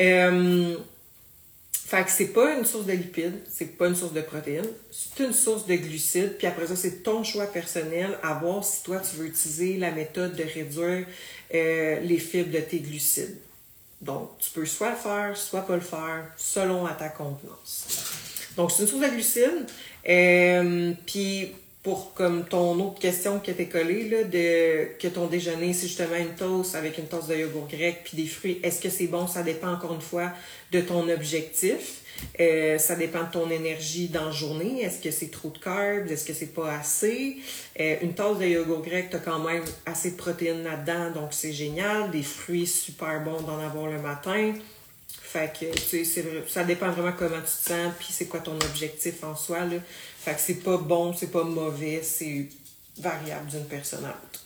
Euh, 0.00 0.76
fait 1.92 2.04
que 2.04 2.10
c'est 2.10 2.28
pas 2.28 2.54
une 2.54 2.64
source 2.64 2.86
de 2.86 2.92
lipides, 2.92 3.38
c'est 3.50 3.76
pas 3.76 3.88
une 3.88 3.94
source 3.94 4.14
de 4.14 4.22
protéines, 4.22 4.70
c'est 4.90 5.24
une 5.24 5.34
source 5.34 5.66
de 5.66 5.74
glucides, 5.74 6.38
puis 6.38 6.46
après 6.46 6.66
ça, 6.66 6.74
c'est 6.74 7.02
ton 7.02 7.22
choix 7.22 7.44
personnel 7.44 8.18
à 8.22 8.32
voir 8.34 8.64
si 8.64 8.82
toi 8.82 8.98
tu 8.98 9.16
veux 9.16 9.26
utiliser 9.26 9.76
la 9.76 9.90
méthode 9.90 10.34
de 10.34 10.42
réduire 10.42 11.06
euh, 11.54 12.00
les 12.00 12.16
fibres 12.16 12.50
de 12.50 12.60
tes 12.60 12.78
glucides. 12.78 13.36
Donc, 14.00 14.30
tu 14.38 14.48
peux 14.50 14.64
soit 14.64 14.90
le 14.90 14.96
faire, 14.96 15.36
soit 15.36 15.66
pas 15.66 15.74
le 15.74 15.82
faire, 15.82 16.24
selon 16.38 16.86
à 16.86 16.94
ta 16.94 17.10
contenance. 17.10 17.86
Donc, 18.56 18.70
c'est 18.70 18.82
une 18.82 18.88
source 18.88 19.02
de 19.02 19.08
glucides. 19.08 19.66
Euh, 20.08 20.92
puis 21.06 21.52
pour 21.82 22.14
comme 22.14 22.44
ton 22.44 22.78
autre 22.80 23.00
question 23.00 23.40
qui 23.40 23.50
était 23.50 23.66
collée, 23.66 24.08
là, 24.08 24.24
de 24.24 24.96
que 24.98 25.08
ton 25.08 25.26
déjeuner, 25.26 25.72
c'est 25.72 25.88
justement 25.88 26.16
une 26.16 26.34
toast 26.34 26.74
avec 26.76 26.98
une 26.98 27.06
tasse 27.06 27.26
de 27.26 27.34
yogourt 27.34 27.66
grec 27.68 28.02
puis 28.04 28.16
des 28.16 28.28
fruits, 28.28 28.60
est-ce 28.62 28.80
que 28.80 28.88
c'est 28.88 29.08
bon? 29.08 29.26
Ça 29.26 29.42
dépend 29.42 29.72
encore 29.72 29.94
une 29.94 30.00
fois 30.00 30.30
de 30.70 30.80
ton 30.80 31.08
objectif. 31.08 32.02
Euh, 32.38 32.78
ça 32.78 32.94
dépend 32.94 33.24
de 33.24 33.32
ton 33.32 33.50
énergie 33.50 34.08
dans 34.08 34.26
la 34.26 34.30
journée. 34.30 34.82
Est-ce 34.82 35.00
que 35.00 35.10
c'est 35.10 35.30
trop 35.30 35.48
de 35.48 35.58
carbs? 35.58 36.10
Est-ce 36.10 36.24
que 36.24 36.32
c'est 36.32 36.54
pas 36.54 36.72
assez? 36.72 37.38
Euh, 37.80 37.96
une 38.02 38.14
tasse 38.14 38.38
de 38.38 38.46
yogourt 38.46 38.82
grec, 38.82 39.08
tu 39.10 39.16
as 39.16 39.18
quand 39.18 39.40
même 39.40 39.64
assez 39.86 40.12
de 40.12 40.16
protéines 40.16 40.62
là-dedans, 40.62 41.10
donc 41.20 41.32
c'est 41.32 41.52
génial. 41.52 42.10
Des 42.12 42.22
fruits 42.22 42.66
super 42.66 43.24
bons 43.24 43.40
d'en 43.40 43.58
avoir 43.58 43.88
le 43.88 44.00
matin. 44.00 44.52
Fait 45.32 45.50
que, 45.58 45.74
tu 45.88 46.04
sais, 46.04 46.24
ça 46.46 46.62
dépend 46.62 46.90
vraiment 46.90 47.16
comment 47.16 47.40
tu 47.40 47.44
te 47.44 47.70
sens, 47.70 47.94
puis 47.98 48.08
c'est 48.10 48.26
quoi 48.26 48.40
ton 48.40 48.54
objectif 48.54 49.24
en 49.24 49.34
soi, 49.34 49.60
là. 49.64 49.76
Fait 50.18 50.34
que 50.34 50.40
c'est 50.42 50.62
pas 50.62 50.76
bon, 50.76 51.14
c'est 51.14 51.30
pas 51.30 51.42
mauvais, 51.42 52.02
c'est 52.02 52.48
variable 52.98 53.46
d'une 53.46 53.64
personne 53.64 54.04
à 54.04 54.08
l'autre. 54.08 54.44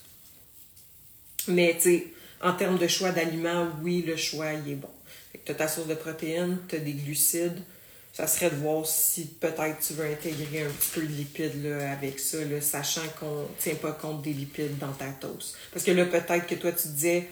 Mais, 1.49 1.75
tu 1.75 1.81
sais, 1.81 2.07
en 2.41 2.53
termes 2.53 2.77
de 2.77 2.87
choix 2.87 3.11
d'aliments, 3.11 3.67
oui, 3.83 4.01
le 4.07 4.15
choix, 4.15 4.53
il 4.53 4.71
est 4.71 4.75
bon. 4.75 4.89
Fait 5.33 5.39
que 5.39 5.45
tu 5.47 5.51
as 5.51 5.55
ta 5.55 5.67
source 5.67 5.87
de 5.87 5.95
protéines, 5.95 6.57
tu 6.69 6.77
as 6.77 6.79
des 6.79 6.93
glucides. 6.93 7.61
Ça 8.13 8.25
serait 8.25 8.49
de 8.49 8.55
voir 8.55 8.85
si 8.85 9.25
peut-être 9.25 9.79
tu 9.85 9.93
veux 9.93 10.05
intégrer 10.05 10.63
un 10.63 10.69
petit 10.69 10.89
peu 10.93 11.01
de 11.01 11.11
lipides 11.11 11.65
là, 11.65 11.91
avec 11.91 12.17
ça, 12.17 12.37
là, 12.45 12.61
sachant 12.61 13.05
qu'on 13.19 13.45
tient 13.59 13.75
pas 13.75 13.91
compte 13.91 14.21
des 14.21 14.31
lipides 14.31 14.77
dans 14.77 14.93
ta 14.93 15.07
toast. 15.07 15.57
Parce 15.73 15.83
que 15.83 15.91
là, 15.91 16.05
peut-être 16.05 16.47
que 16.47 16.55
toi, 16.55 16.71
tu 16.71 16.87
disais, 16.87 17.27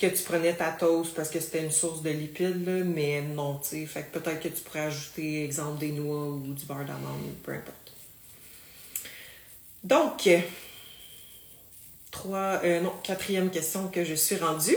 que 0.00 0.06
tu 0.06 0.22
prenais 0.22 0.54
ta 0.54 0.72
toast 0.72 1.14
parce 1.14 1.28
que 1.28 1.38
c'était 1.40 1.62
une 1.62 1.70
source 1.70 2.02
de 2.02 2.10
lipides, 2.10 2.66
là, 2.66 2.84
mais 2.84 3.20
non, 3.20 3.58
tu 3.58 3.68
sais. 3.68 3.86
Fait 3.86 4.02
que 4.02 4.18
peut-être 4.18 4.40
que 4.40 4.48
tu 4.48 4.62
pourrais 4.62 4.86
ajouter, 4.86 5.44
exemple, 5.44 5.78
des 5.78 5.92
noix 5.92 6.26
ou 6.26 6.54
du 6.54 6.64
beurre 6.64 6.86
d'amande, 6.86 7.34
peu 7.42 7.52
importe. 7.52 7.92
Donc, 9.84 10.28
trois, 12.10 12.60
euh, 12.64 12.80
non, 12.80 12.92
quatrième 13.02 13.50
question 13.50 13.88
que 13.88 14.04
je 14.04 14.14
suis 14.14 14.36
rendue. 14.36 14.76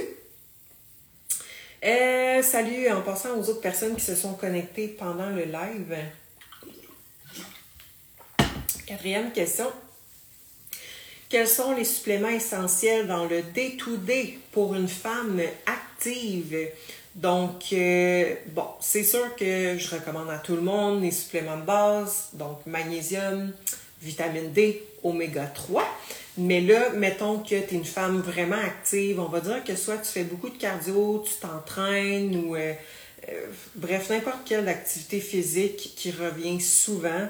Euh, 1.83 2.41
salut, 2.41 2.89
en 2.89 3.01
passant 3.01 3.37
aux 3.37 3.49
autres 3.49 3.61
personnes 3.61 3.95
qui 3.95 4.03
se 4.03 4.15
sont 4.15 4.33
connectées 4.33 4.87
pendant 4.87 5.29
le 5.29 5.43
live. 5.43 5.97
Quatrième 8.85 9.31
question. 9.31 9.71
Quels 11.33 11.47
sont 11.47 11.75
les 11.75 11.83
suppléments 11.83 12.29
essentiels 12.29 13.07
dans 13.07 13.25
le 13.25 13.41
day-to-day 13.41 14.37
pour 14.51 14.75
une 14.75 14.87
femme 14.87 15.41
active? 15.65 16.55
Donc, 17.15 17.73
euh, 17.73 18.35
bon, 18.49 18.67
c'est 18.79 19.03
sûr 19.03 19.35
que 19.35 19.75
je 19.75 19.95
recommande 19.95 20.29
à 20.29 20.37
tout 20.37 20.55
le 20.55 20.61
monde 20.61 21.01
les 21.01 21.09
suppléments 21.09 21.57
de 21.57 21.63
base, 21.63 22.29
donc 22.33 22.63
magnésium, 22.67 23.51
vitamine 24.03 24.51
D, 24.51 24.83
oméga 25.01 25.47
3. 25.47 25.83
Mais 26.37 26.61
là, 26.61 26.91
mettons 26.91 27.39
que 27.39 27.47
tu 27.47 27.55
es 27.55 27.67
une 27.71 27.83
femme 27.83 28.21
vraiment 28.21 28.61
active, 28.63 29.19
on 29.19 29.27
va 29.27 29.39
dire 29.39 29.63
que 29.63 29.75
soit 29.75 29.97
tu 29.97 30.11
fais 30.11 30.25
beaucoup 30.25 30.51
de 30.51 30.57
cardio, 30.57 31.25
tu 31.25 31.33
t'entraînes 31.41 32.45
ou 32.45 32.55
euh, 32.55 32.73
euh, 33.29 33.45
bref, 33.73 34.11
n'importe 34.11 34.41
quelle 34.45 34.69
activité 34.69 35.19
physique 35.19 35.93
qui 35.95 36.11
revient 36.11 36.61
souvent 36.61 37.27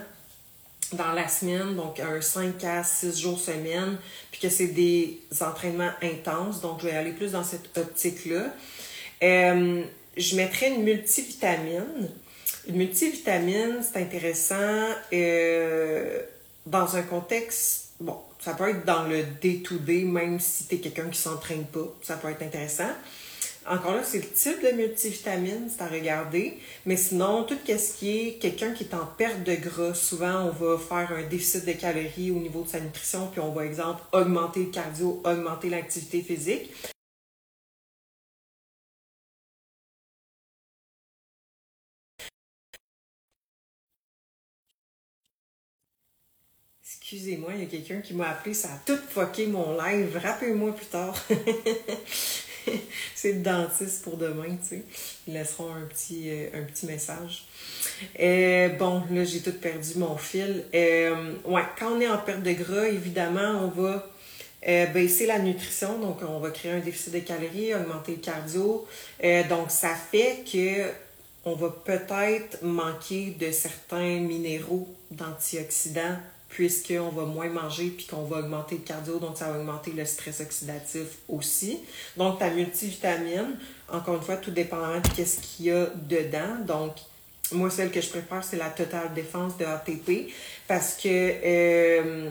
dans 0.93 1.11
la 1.13 1.27
semaine, 1.27 1.75
donc 1.75 1.99
un 1.99 2.21
5 2.21 2.63
à 2.63 2.83
6 2.83 3.19
jours 3.19 3.39
semaine, 3.39 3.97
puis 4.31 4.41
que 4.41 4.49
c'est 4.49 4.67
des 4.67 5.19
entraînements 5.41 5.91
intenses, 6.01 6.61
donc 6.61 6.81
je 6.81 6.87
vais 6.87 6.95
aller 6.95 7.11
plus 7.11 7.31
dans 7.31 7.43
cette 7.43 7.77
optique-là. 7.77 8.53
Euh, 9.23 9.83
je 10.17 10.35
mettrais 10.35 10.69
une 10.69 10.83
multivitamine. 10.83 12.09
Une 12.67 12.75
multivitamine, 12.75 13.81
c'est 13.81 13.99
intéressant 13.99 14.89
dans 16.65 16.95
un 16.95 17.01
contexte, 17.01 17.91
bon, 17.99 18.17
ça 18.39 18.53
peut 18.53 18.69
être 18.69 18.85
dans 18.85 19.03
le 19.03 19.23
day-to-day, 19.41 20.03
même 20.03 20.39
si 20.39 20.67
tu 20.67 20.75
es 20.75 20.77
quelqu'un 20.79 21.09
qui 21.09 21.19
s'entraîne 21.19 21.65
pas. 21.65 21.93
Ça 22.01 22.17
peut 22.17 22.29
être 22.29 22.41
intéressant. 22.41 22.89
Encore 23.65 23.95
là, 23.95 24.03
c'est 24.03 24.19
le 24.19 24.29
type 24.29 24.61
de 24.61 24.75
multivitamine, 24.75 25.69
c'est 25.69 25.81
à 25.81 25.87
regarder. 25.87 26.59
Mais 26.85 26.97
sinon, 26.97 27.43
tout 27.43 27.57
ce 27.65 27.97
qui 27.97 28.09
est 28.17 28.33
quelqu'un 28.39 28.73
qui 28.73 28.83
est 28.83 28.93
en 28.93 29.05
perte 29.05 29.43
de 29.43 29.55
gras, 29.55 29.93
souvent, 29.93 30.45
on 30.45 30.49
va 30.49 30.77
faire 30.77 31.15
un 31.15 31.23
déficit 31.23 31.65
de 31.65 31.71
calories 31.71 32.31
au 32.31 32.39
niveau 32.39 32.63
de 32.63 32.67
sa 32.69 32.79
nutrition, 32.81 33.27
puis 33.31 33.39
on 33.39 33.51
va, 33.51 33.65
exemple, 33.65 34.03
augmenter 34.11 34.65
le 34.65 34.71
cardio, 34.71 35.21
augmenter 35.23 35.69
l'activité 35.69 36.21
physique. 36.21 36.71
Excusez-moi, 46.85 47.51
il 47.55 47.59
y 47.61 47.63
a 47.63 47.67
quelqu'un 47.67 48.01
qui 48.01 48.13
m'a 48.13 48.29
appelé, 48.29 48.53
ça 48.53 48.69
a 48.73 48.77
tout 48.85 48.97
fucké 49.09 49.47
mon 49.47 49.77
live. 49.77 50.17
Rappelez-moi 50.21 50.73
plus 50.73 50.85
tard. 50.87 51.15
c'est 53.15 53.33
le 53.33 53.39
dentiste 53.39 54.03
pour 54.03 54.17
demain, 54.17 54.57
tu 54.61 54.69
sais. 54.69 54.83
Ils 55.27 55.33
laisseront 55.33 55.73
un 55.73 55.85
petit, 55.85 56.29
euh, 56.29 56.47
un 56.53 56.63
petit 56.63 56.85
message. 56.85 57.45
Euh, 58.19 58.69
bon, 58.69 59.03
là, 59.11 59.23
j'ai 59.23 59.41
tout 59.41 59.53
perdu 59.53 59.97
mon 59.97 60.17
fil. 60.17 60.63
Euh, 60.73 61.33
ouais, 61.45 61.63
quand 61.77 61.93
on 61.93 62.01
est 62.01 62.07
en 62.07 62.17
perte 62.17 62.43
de 62.43 62.53
gras, 62.53 62.87
évidemment, 62.87 63.61
on 63.63 63.81
va 63.81 64.09
baisser 64.93 65.25
la 65.25 65.39
nutrition. 65.39 65.99
Donc, 65.99 66.21
on 66.27 66.39
va 66.39 66.49
créer 66.49 66.71
un 66.71 66.79
déficit 66.79 67.13
de 67.13 67.19
calories, 67.19 67.73
augmenter 67.75 68.13
le 68.13 68.19
cardio. 68.19 68.87
donc, 69.49 69.69
ça 69.69 69.93
fait 69.93 70.43
que 70.49 70.89
on 71.45 71.55
va 71.55 71.69
peut-être 71.69 72.63
manquer 72.63 73.35
de 73.37 73.51
certains 73.51 74.19
minéraux 74.19 74.87
d'antioxydants 75.11 76.17
puisqu'on 76.53 77.09
va 77.09 77.25
moins 77.25 77.49
manger 77.49 77.87
puis 77.87 78.05
qu'on 78.05 78.25
va 78.25 78.37
augmenter 78.37 78.75
le 78.75 78.81
cardio, 78.81 79.17
donc 79.17 79.37
ça 79.37 79.51
va 79.51 79.57
augmenter 79.57 79.91
le 79.91 80.05
stress 80.05 80.39
oxydatif 80.39 81.17
aussi. 81.27 81.79
Donc, 82.15 82.37
ta 82.37 82.51
multivitamine, 82.51 83.57
encore 83.91 84.17
une 84.17 84.21
fois, 84.21 84.37
tout 84.37 84.51
dépendamment 84.51 85.01
de 85.17 85.25
ce 85.25 85.37
qu'il 85.41 85.65
y 85.65 85.71
a 85.71 85.87
dedans. 85.95 86.63
Donc, 86.67 86.91
moi, 87.51 87.71
celle 87.71 87.89
que 87.89 88.01
je 88.01 88.09
préfère, 88.09 88.43
c'est 88.43 88.57
la 88.57 88.69
Total 88.69 89.11
Défense 89.15 89.57
de 89.57 89.65
ATP 89.65 90.31
parce 90.67 90.93
que 90.93 91.07
euh, 91.07 92.29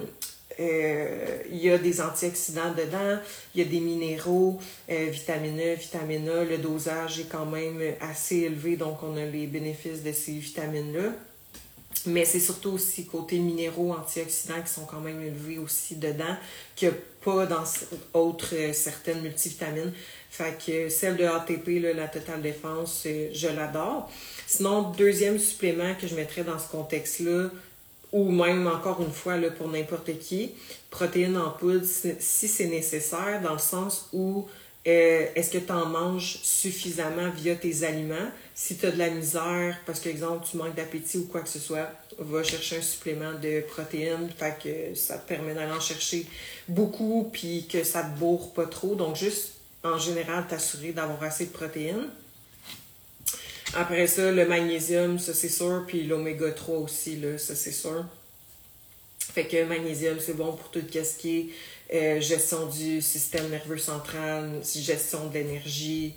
euh, 0.61 1.39
il 1.51 1.59
y 1.59 1.71
a 1.71 1.79
des 1.79 2.01
antioxydants 2.01 2.75
dedans, 2.75 3.19
il 3.57 3.65
y 3.65 3.67
a 3.67 3.69
des 3.69 3.81
minéraux, 3.81 4.61
euh, 4.89 5.09
vitamine 5.11 5.59
E, 5.59 5.75
vitamine 5.75 6.29
A. 6.29 6.45
Le 6.45 6.59
dosage 6.59 7.19
est 7.19 7.29
quand 7.29 7.47
même 7.47 7.81
assez 8.01 8.37
élevé, 8.37 8.77
donc 8.77 9.03
on 9.03 9.17
a 9.17 9.25
les 9.25 9.49
bénéfices 9.49 10.05
de 10.05 10.13
ces 10.13 10.35
vitamines-là. 10.35 11.13
Mais 12.07 12.25
c'est 12.25 12.41
surtout 12.41 12.71
aussi 12.71 13.07
côté 13.07 13.39
minéraux, 13.39 13.93
antioxydants 13.93 14.61
qui 14.63 14.73
sont 14.73 14.87
quand 14.87 15.01
même 15.01 15.21
élevés 15.21 15.59
aussi 15.59 15.97
dedans, 15.97 16.37
a 16.83 16.87
pas 17.25 17.47
dans 17.47 17.63
autres 18.15 18.55
euh, 18.55 18.73
certaines 18.73 19.21
multivitamines. 19.21 19.93
Fait 20.31 20.59
que 20.65 20.89
celle 20.89 21.17
de 21.17 21.25
ATP, 21.25 21.81
la 21.95 22.09
Total 22.09 22.43
Défense, 22.43 23.05
euh, 23.07 23.29
je 23.33 23.49
l'adore. 23.49 24.11
Sinon, 24.47 24.91
deuxième 24.91 25.39
supplément 25.39 25.95
que 25.95 26.09
je 26.09 26.15
mettrais 26.17 26.43
dans 26.43 26.59
ce 26.59 26.69
contexte-là, 26.69 27.51
ou 28.13 28.31
même 28.31 28.67
encore 28.67 29.01
une 29.01 29.13
fois 29.13 29.37
là, 29.37 29.51
pour 29.51 29.69
n'importe 29.69 30.19
qui, 30.19 30.53
protéines 30.91 31.37
en 31.37 31.51
poudre 31.51 31.85
si 31.85 32.49
c'est 32.49 32.67
nécessaire, 32.67 33.41
dans 33.43 33.55
le 33.55 33.59
sens 33.59 34.09
où 34.13 34.47
euh, 34.85 35.27
est-ce 35.37 35.51
que 35.51 35.59
tu 35.59 35.71
en 35.71 35.87
manges 35.87 36.41
suffisamment 36.43 37.31
via 37.31 37.55
tes 37.55 37.85
aliments? 37.85 38.31
Si 38.55 38.77
tu 38.77 38.87
as 38.87 38.91
de 38.91 38.99
la 38.99 39.11
misère, 39.11 39.79
parce 39.87 40.01
que, 40.01 40.09
exemple, 40.09 40.47
tu 40.51 40.57
manques 40.57 40.75
d'appétit 40.75 41.19
ou 41.19 41.27
quoi 41.27 41.41
que 41.41 41.49
ce 41.49 41.61
soit, 41.61 41.89
va 42.19 42.43
chercher 42.43 42.79
un 42.79 42.83
supplément 42.83 43.33
de 43.35 43.61
protéines. 43.61 44.29
Fait 44.37 44.57
que 44.63 44.99
ça 44.99 45.19
te 45.19 45.29
permet 45.29 45.55
d'aller 45.55 45.73
en 45.73 45.81
chercher 45.81 46.27
beaucoup 46.69 47.31
puis 47.33 47.67
que 47.71 47.85
ça 47.85 48.03
te 48.03 48.19
bourre 48.19 48.53
pas 48.55 48.67
trop. 48.67 48.97
Donc, 48.97 49.15
juste 49.17 49.53
en 49.85 49.99
général, 49.99 50.47
t'assurer 50.49 50.93
d'avoir 50.93 51.23
assez 51.23 51.47
de 51.47 51.53
protéines. 51.53 52.09
Après 53.75 54.07
ça, 54.07 54.31
le 54.33 54.47
magnésium, 54.47 55.19
ça 55.19 55.33
c'est 55.33 55.49
sûr, 55.49 55.85
puis 55.87 56.03
l'oméga 56.05 56.51
3 56.51 56.79
aussi, 56.79 57.23
ça 57.39 57.55
c'est 57.55 57.73
sûr. 57.73 58.05
Fait 59.19 59.47
que 59.47 59.65
magnésium, 59.65 60.19
c'est 60.21 60.35
bon 60.35 60.53
pour 60.53 60.71
tout 60.71 60.83
ce 60.93 61.19
qui 61.19 61.53
euh, 61.95 62.21
gestion 62.21 62.67
du 62.69 63.03
système 63.03 63.51
nerveux 63.51 63.77
central, 63.77 64.51
gestion 64.63 65.27
de 65.29 65.35
l'énergie, 65.35 66.15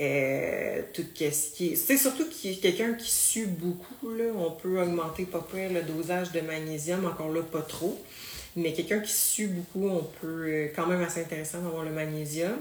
euh, 0.00 0.80
tout 0.94 1.02
ce 1.02 1.54
qui 1.54 1.66
est. 1.68 1.76
C'est 1.76 1.98
surtout 1.98 2.24
a 2.24 2.54
quelqu'un 2.62 2.94
qui 2.94 3.10
sue 3.10 3.46
beaucoup, 3.46 4.10
là. 4.14 4.24
On 4.34 4.52
peut 4.52 4.80
augmenter 4.80 5.24
pas 5.24 5.40
près 5.40 5.68
le 5.68 5.82
dosage 5.82 6.32
de 6.32 6.40
magnésium, 6.40 7.04
encore 7.04 7.30
là, 7.30 7.42
pas 7.42 7.60
trop. 7.60 8.02
Mais 8.56 8.72
quelqu'un 8.72 9.00
qui 9.00 9.12
sue 9.12 9.48
beaucoup, 9.48 9.88
on 9.88 10.02
peut 10.20 10.46
euh, 10.46 10.68
quand 10.74 10.86
même 10.86 11.02
assez 11.02 11.20
intéressant 11.20 11.60
d'avoir 11.60 11.84
le 11.84 11.90
magnésium. 11.90 12.58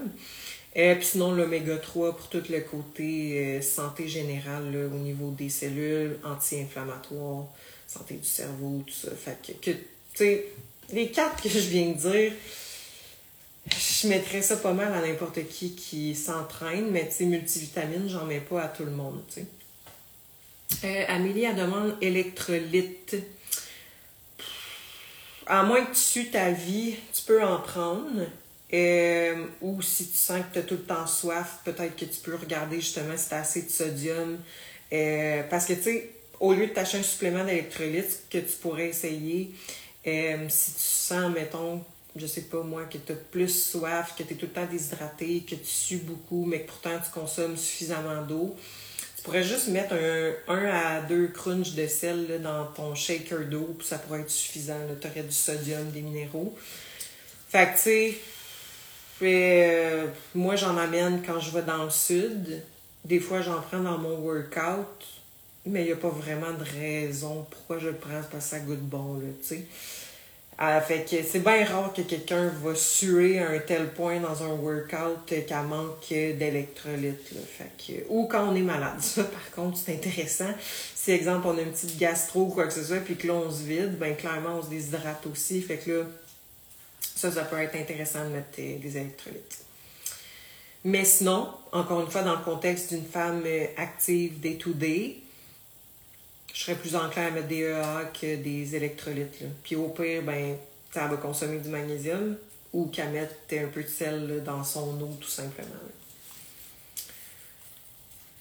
Et 0.76 0.94
puis 0.96 1.06
sinon, 1.06 1.32
l'oméga 1.32 1.78
3 1.78 2.18
pour 2.18 2.28
tout 2.28 2.44
le 2.50 2.60
côté 2.60 3.62
santé 3.62 4.10
générale 4.10 4.90
au 4.94 4.98
niveau 4.98 5.32
des 5.32 5.50
cellules, 5.50 6.20
anti-inflammatoires, 6.24 7.46
santé 7.88 8.16
du 8.16 8.28
cerveau, 8.28 8.84
tout 8.86 8.94
ça. 8.94 9.10
Fait 9.16 9.38
que, 9.42 9.54
que 9.54 9.72
tu 9.72 9.80
sais, 10.14 10.46
les 10.92 11.12
quatre 11.12 11.42
que 11.42 11.50
je 11.50 11.60
viens 11.60 11.90
de 11.90 11.94
dire, 11.94 12.34
je 13.70 14.08
mettrais 14.08 14.42
ça 14.42 14.58
pas 14.58 14.74
mal 14.74 14.94
à 14.94 15.02
n'importe 15.02 15.48
qui 15.48 15.76
qui 15.76 16.16
s'entraîne, 16.16 16.90
mais 16.92 17.08
tu 17.08 17.16
sais, 17.16 17.26
multivitamine, 17.26 18.08
j'en 18.08 18.26
mets 18.26 18.40
pas 18.40 18.64
à 18.64 18.68
tout 18.68 18.86
le 18.86 18.92
monde, 18.92 19.22
tu 19.28 19.42
sais. 19.42 19.46
Euh, 20.84 21.06
Amélie, 21.08 21.44
elle 21.44 21.56
demande 21.56 21.96
électrolyte. 22.02 23.16
À 25.46 25.64
moins 25.64 25.86
que 25.86 25.92
tu 25.94 26.02
sues 26.02 26.30
ta 26.30 26.52
vie, 26.52 26.96
tu 27.14 27.24
peux 27.24 27.44
en 27.44 27.60
prendre. 27.60 28.28
Euh, 28.74 29.46
ou 29.62 29.82
si 29.82 30.08
tu 30.08 30.18
sens 30.18 30.42
que 30.42 30.54
tu 30.54 30.60
as 30.60 30.64
tout 30.64 30.76
le 30.76 30.84
temps 30.84 31.08
soif, 31.08 31.60
peut-être 31.64 31.96
que 31.96 32.04
tu 32.04 32.20
peux 32.22 32.36
regarder 32.36 32.82
justement 32.82 33.16
si 33.16 33.30
tu 33.30 33.34
as 33.34 33.40
assez 33.40 33.62
de 33.62 33.70
sodium. 33.70 34.38
Euh, 34.92 35.44
parce 35.50 35.66
que, 35.66 35.74
tu 35.74 35.84
sais, 35.84 36.10
au 36.40 36.54
lieu 36.54 36.68
de 36.68 36.74
t'acheter 36.74 36.98
un 36.98 37.04
supplément 37.04 37.46
d'électrolyte 37.46 38.24
que 38.30 38.40
tu 38.40 38.56
pourrais 38.62 38.90
essayer, 38.90 39.52
euh, 40.08 40.46
si 40.50 40.74
tu 40.74 40.80
sens, 40.80 41.34
mettons, 41.34 41.84
je 42.16 42.26
sais 42.26 42.42
pas 42.42 42.62
moi, 42.62 42.86
que 42.86 42.98
tu 42.98 43.12
as 43.12 43.16
plus 43.16 43.50
soif, 43.50 44.14
que 44.18 44.24
tu 44.24 44.34
es 44.34 44.38
tout 44.38 44.46
le 44.46 44.52
temps 44.52 44.66
déshydraté, 44.66 45.42
que 45.42 45.56
tu 45.56 45.66
sues 45.66 45.98
beaucoup, 45.98 46.46
mais 46.46 46.62
que 46.62 46.68
pourtant 46.68 46.98
tu 47.04 47.12
consommes 47.12 47.58
suffisamment 47.58 48.22
d'eau, 48.24 48.56
tu 49.16 49.24
pourrais 49.24 49.44
juste 49.44 49.68
mettre 49.68 49.96
un, 50.48 50.66
à 50.66 51.02
deux 51.02 51.28
crunchs 51.28 51.74
de 51.74 51.88
sel 51.88 52.42
dans 52.42 52.66
ton 52.68 52.96
shaker 52.96 53.46
d'eau, 53.46 53.76
puis 53.78 53.88
ça 53.88 53.98
pourrait 53.98 54.22
être 54.22 54.32
suffisant. 54.32 54.78
Tu 55.02 55.08
aurais 55.08 55.24
du 55.24 55.34
sodium, 55.34 55.90
des 55.92 56.02
minéraux. 56.02 56.56
Fait 57.50 57.66
que, 57.66 57.74
tu 57.74 57.80
sais, 57.80 58.18
euh, 59.22 60.08
moi 60.36 60.56
j'en 60.56 60.78
amène 60.78 61.22
quand 61.26 61.40
je 61.40 61.52
vais 61.52 61.64
dans 61.64 61.84
le 61.84 61.90
sud. 61.90 62.62
Des 63.06 63.20
fois, 63.20 63.42
j'en 63.42 63.62
prends 63.62 63.80
dans 63.80 63.98
mon 63.98 64.18
workout 64.20 65.06
mais 65.68 65.82
il 65.82 65.86
n'y 65.88 65.92
a 65.92 65.96
pas 65.96 66.10
vraiment 66.10 66.52
de 66.54 66.64
raison 66.64 67.46
pourquoi 67.50 67.80
je 67.80 67.88
le 67.88 67.96
prends 67.96 68.22
parce 68.32 68.46
que 68.46 68.50
ça 68.52 68.60
goûte 68.60 68.82
bon, 68.82 69.16
là, 69.16 69.28
tu 69.42 69.48
sais. 69.48 69.66
Ah, 70.60 70.82
fait 70.82 71.08
que 71.08 71.18
c'est 71.24 71.42
bien 71.42 71.64
rare 71.66 71.94
que 71.94 72.02
quelqu'un 72.02 72.48
va 72.64 72.74
suer 72.74 73.38
à 73.38 73.50
un 73.52 73.60
tel 73.60 73.90
point 73.90 74.20
dans 74.20 74.42
un 74.42 74.56
workout 74.56 75.24
qu'elle 75.28 75.46
manque 75.70 76.10
d'électrolytes. 76.10 77.32
ou 78.10 78.26
quand 78.26 78.50
on 78.50 78.56
est 78.56 78.62
malade. 78.62 79.00
Ça, 79.00 79.24
par 79.24 79.52
contre, 79.52 79.78
c'est 79.78 79.94
intéressant. 79.94 80.50
Si, 80.96 81.12
exemple, 81.12 81.46
on 81.46 81.58
a 81.60 81.62
une 81.62 81.72
petite 81.72 82.00
gastro 82.00 82.46
ou 82.46 82.48
quoi 82.48 82.66
que 82.66 82.74
ce 82.74 82.84
soit, 82.84 82.98
puis 82.98 83.16
que 83.16 83.28
là, 83.28 83.34
on 83.34 83.52
se 83.52 83.64
vide, 83.64 84.00
ben 84.00 84.16
clairement, 84.16 84.56
on 84.58 84.64
se 84.64 84.70
déshydrate 84.70 85.28
aussi. 85.28 85.62
Fait 85.62 85.78
que 85.78 85.92
là, 85.92 86.06
ça, 87.16 87.32
ça 87.32 87.44
peut 87.44 87.60
être 87.60 87.76
intéressant 87.76 88.24
de 88.24 88.30
mettre 88.30 88.56
des 88.56 88.98
électrolytes. 88.98 89.68
Mais 90.84 91.06
sinon, 91.06 91.50
encore 91.72 92.02
une 92.02 92.10
fois, 92.10 92.24
dans 92.24 92.36
le 92.36 92.44
contexte 92.44 92.94
d'une 92.94 93.06
femme 93.06 93.44
euh, 93.46 93.66
active 93.78 94.40
day-to-day, 94.40 95.18
je 96.58 96.64
serais 96.64 96.76
plus 96.76 96.96
enclin 96.96 97.28
à 97.28 97.30
mettre 97.30 97.48
des 97.48 97.60
EA 97.60 98.12
que 98.20 98.36
des 98.38 98.76
électrolytes. 98.76 99.44
Puis 99.64 99.76
au 99.76 99.90
pire, 99.90 100.24
ben, 100.24 100.58
ça 100.92 101.06
va 101.06 101.16
consommer 101.18 101.60
du 101.60 101.70
magnésium 101.70 102.36
ou 102.74 102.88
qu'à 102.88 103.06
mettre 103.06 103.36
un 103.52 103.68
peu 103.68 103.84
de 103.84 103.88
sel 103.88 104.42
dans 104.44 104.64
son 104.64 105.00
eau, 105.00 105.16
tout 105.22 105.30
simplement. 105.30 105.70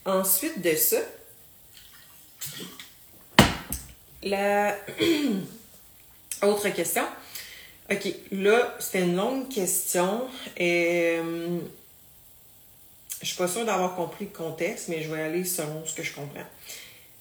Ensuite 0.06 0.62
de 0.62 0.74
ça, 0.74 0.96
la 4.22 4.78
autre 6.42 6.70
question. 6.70 7.04
OK, 7.90 8.14
là, 8.32 8.76
c'était 8.80 9.02
une 9.02 9.16
longue 9.16 9.50
question. 9.50 10.26
Et, 10.56 11.18
euh, 11.18 11.58
je 13.20 13.26
suis 13.26 13.36
pas 13.36 13.46
sûre 13.46 13.66
d'avoir 13.66 13.94
compris 13.94 14.24
le 14.24 14.36
contexte, 14.36 14.88
mais 14.88 15.02
je 15.02 15.12
vais 15.12 15.20
aller 15.20 15.44
selon 15.44 15.84
ce 15.84 15.94
que 15.94 16.02
je 16.02 16.14
comprends. 16.14 16.46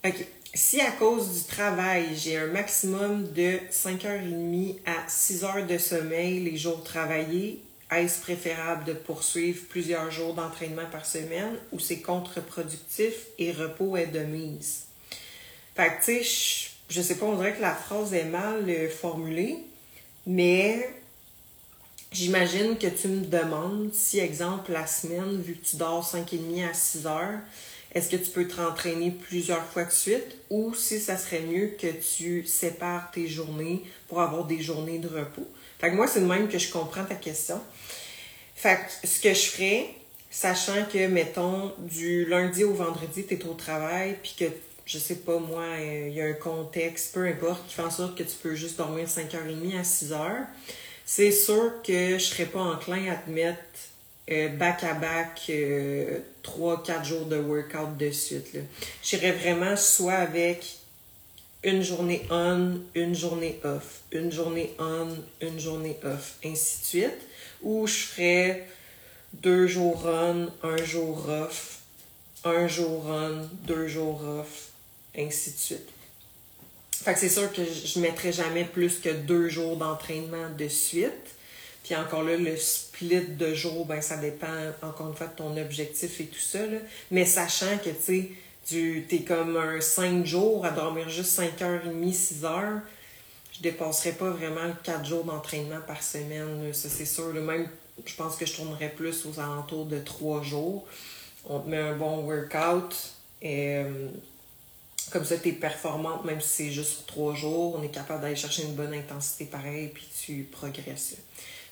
OK 0.06 0.26
si 0.56 0.80
à 0.80 0.92
cause 0.92 1.34
du 1.34 1.44
travail, 1.44 2.16
j'ai 2.16 2.38
un 2.38 2.48
maximum 2.48 3.30
de 3.34 3.60
5h30 3.70 4.78
à 4.86 5.08
6 5.08 5.44
heures 5.44 5.68
de 5.68 5.78
sommeil 5.78 6.40
les 6.40 6.56
jours 6.56 6.82
travaillés, 6.82 7.62
est-ce 7.92 8.22
préférable 8.22 8.86
de 8.86 8.94
poursuivre 8.94 9.66
plusieurs 9.70 10.10
jours 10.12 10.34
d'entraînement 10.34 10.86
par 10.90 11.06
semaine 11.06 11.58
ou 11.74 11.80
c'est 11.80 12.00
contre-productif 12.00 13.14
et 13.38 13.52
repos 13.52 13.98
est 13.98 14.08
de 14.08 14.20
mise? 14.20 14.86
Fait 15.76 15.90
que, 15.90 16.06
tu 16.06 16.24
sais, 16.24 16.70
je, 16.90 17.02
sais 17.02 17.16
pas, 17.16 17.26
on 17.26 17.36
dirait 17.36 17.54
que 17.54 17.62
la 17.62 17.76
phrase 17.76 18.14
est 18.14 18.24
mal 18.24 18.64
euh, 18.70 18.90
formulée, 18.90 19.58
mais 20.26 20.90
j'imagine 22.14 22.78
que 22.78 22.88
tu 22.88 23.10
me 23.10 23.26
demandes 23.26 23.94
si, 23.94 24.20
exemple, 24.20 24.72
la 24.72 24.88
semaine, 24.88 25.42
vu 25.42 25.56
que 25.56 25.66
tu 25.66 25.76
dors 25.76 26.10
5h30 26.10 26.70
à 26.70 26.74
6 26.74 27.08
heures, 27.08 27.40
est-ce 27.96 28.10
que 28.10 28.18
tu 28.18 28.30
peux 28.30 28.46
te 28.46 28.58
rentraîner 28.62 29.10
plusieurs 29.10 29.64
fois 29.64 29.86
de 29.86 29.92
suite 29.92 30.36
ou 30.50 30.76
si 30.76 31.00
ça 31.00 31.18
serait 31.18 31.40
mieux 31.40 31.78
que 31.80 31.88
tu 31.88 32.46
sépares 32.46 33.10
tes 33.12 33.26
journées 33.26 33.84
pour 34.10 34.20
avoir 34.20 34.44
des 34.44 34.62
journées 34.62 35.00
de 35.00 35.08
repos? 35.08 35.48
Fait 35.80 35.90
que 35.90 35.96
moi, 35.96 36.06
c'est 36.06 36.20
le 36.20 36.26
même 36.26 36.50
que 36.50 36.60
je 36.60 36.70
comprends 36.70 37.06
ta 37.06 37.16
question. 37.16 37.62
Fait 38.54 38.76
que 38.76 39.08
ce 39.08 39.22
que 39.22 39.34
je 39.34 39.46
ferais, 39.50 39.90
sachant 40.30 40.86
que, 40.92 41.08
mettons, 41.08 41.72
du 41.80 42.26
lundi 42.26 42.66
au 42.66 42.74
vendredi, 42.74 43.26
tu 43.26 43.36
es 43.36 43.46
au 43.46 43.54
travail, 43.54 44.18
puis 44.22 44.36
que, 44.38 44.46
je 44.86 44.98
sais 44.98 45.16
pas, 45.16 45.40
moi, 45.40 45.64
il 45.80 46.14
y 46.14 46.22
a 46.22 46.26
un 46.26 46.34
contexte, 46.34 47.14
peu 47.14 47.26
importe, 47.26 47.66
qui 47.68 47.76
fait 47.76 47.82
en 47.82 47.92
sorte 47.92 48.18
que 48.18 48.24
tu 48.24 48.36
peux 48.44 48.56
juste 48.56 48.78
dormir 48.78 49.08
5h30 49.08 49.80
à 49.80 49.84
6h, 49.84 50.46
c'est 51.06 51.32
sûr 51.32 51.82
que 51.82 52.18
je 52.18 52.24
serais 52.24 52.46
pas 52.46 52.60
enclin 52.60 53.10
à 53.10 53.16
te 53.16 53.30
mettre 53.30 53.62
back-à-back, 54.28 55.44
euh, 55.50 56.20
3-4 56.44 57.06
jours 57.06 57.26
de 57.26 57.38
workout 57.38 57.98
de 57.98 58.12
suite. 58.12 58.58
J'irais 59.04 59.32
vraiment 59.32 59.76
soit 59.76 60.14
avec 60.14 60.78
une 61.64 61.84
journée 61.84 62.26
on, 62.30 62.80
une 62.96 63.16
journée 63.16 63.60
off, 63.64 64.02
une 64.12 64.32
journée 64.32 64.74
on, 64.80 65.10
une 65.42 65.60
journée 65.60 65.98
off, 66.04 66.38
ainsi 66.44 66.82
de 66.82 66.86
suite. 66.86 67.22
Ou 67.62 67.88
je 67.88 67.94
ferais 67.94 68.68
deux 69.34 69.68
jours 69.68 70.06
on, 70.06 70.50
un 70.64 70.78
jour 70.78 71.28
off, 71.30 71.80
un 72.44 72.68
jour 72.68 73.06
on, 73.08 73.48
deux 73.68 73.88
jours 73.88 74.24
off, 74.24 74.70
ainsi 75.18 75.52
de 75.52 75.58
suite. 75.58 75.90
Fait 76.92 77.14
que 77.14 77.20
c'est 77.20 77.30
sûr 77.30 77.52
que 77.54 77.62
je 77.64 78.00
ne 78.00 78.04
mettrais 78.04 78.32
jamais 78.32 78.64
plus 78.66 79.00
que 79.00 79.10
deux 79.10 79.50
jours 79.50 79.78
d'entraînement 79.78 80.50
de 80.58 80.68
suite. 80.68 81.35
Puis 81.86 81.96
encore 81.96 82.24
là, 82.24 82.36
le 82.36 82.58
split 82.58 83.28
de 83.28 83.54
jours, 83.54 83.86
ben 83.86 84.02
ça 84.02 84.18
dépend 84.18 84.48
encore 84.82 85.10
une 85.10 85.14
fois 85.14 85.28
de 85.28 85.36
ton 85.36 85.56
objectif 85.56 86.20
et 86.20 86.26
tout 86.26 86.40
ça. 86.40 86.58
Mais 87.12 87.26
sachant 87.26 87.78
que 87.78 87.92
tu 87.92 89.06
es 89.12 89.20
comme 89.20 89.56
un 89.56 89.80
5 89.80 90.26
jours 90.26 90.66
à 90.66 90.72
dormir 90.72 91.08
juste 91.10 91.40
5h30, 91.40 92.12
6 92.12 92.44
heures, 92.44 92.80
je 93.54 93.62
dépasserai 93.62 94.14
pas 94.14 94.32
vraiment 94.32 94.74
4 94.82 95.06
jours 95.06 95.26
d'entraînement 95.26 95.80
par 95.86 96.02
semaine. 96.02 96.74
Ça, 96.74 96.90
c'est 96.90 97.06
sûr. 97.06 97.32
Même, 97.36 97.70
je 98.04 98.16
pense 98.16 98.36
que 98.36 98.48
je 98.48 98.56
tournerais 98.56 98.90
plus 98.90 99.24
aux 99.28 99.40
alentours 99.40 99.86
de 99.86 100.00
3 100.00 100.42
jours. 100.42 100.88
On 101.48 101.60
te 101.60 101.70
met 101.70 101.78
un 101.78 101.96
bon 101.96 102.26
workout. 102.26 102.96
Et, 103.44 103.76
euh, 103.76 104.08
comme 105.12 105.24
ça, 105.24 105.38
tu 105.38 105.50
es 105.50 105.52
performante, 105.52 106.26
même 106.26 106.42
si 106.42 106.50
c'est 106.50 106.72
juste 106.72 106.94
sur 106.94 107.06
3 107.06 107.36
jours. 107.36 107.76
On 107.80 107.84
est 107.84 107.94
capable 107.94 108.24
d'aller 108.24 108.36
chercher 108.36 108.64
une 108.64 108.74
bonne 108.74 108.96
intensité 108.96 109.46
pareil, 109.46 109.92
puis 109.94 110.08
tu 110.20 110.50
progresses. 110.52 111.18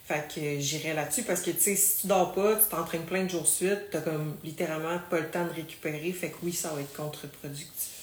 Fait 0.06 0.28
que 0.34 0.60
j'irai 0.60 0.94
là-dessus 0.94 1.24
parce 1.24 1.42
que, 1.42 1.52
tu 1.52 1.62
sais, 1.62 1.76
si 1.78 2.02
tu 2.02 2.08
dors 2.08 2.34
pas, 2.34 2.56
tu 2.56 2.66
t'entraînes 2.70 3.06
plein 3.06 3.24
de 3.24 3.30
jours 3.30 3.48
suite, 3.48 3.90
t'as 3.90 4.02
comme 4.02 4.36
littéralement 4.44 5.00
pas 5.10 5.20
le 5.20 5.30
temps 5.30 5.46
de 5.46 5.54
récupérer. 5.54 6.12
Fait 6.12 6.30
que 6.30 6.36
oui, 6.44 6.52
ça 6.52 6.74
va 6.74 6.82
être 6.82 6.94
contre-productif. 6.94 7.94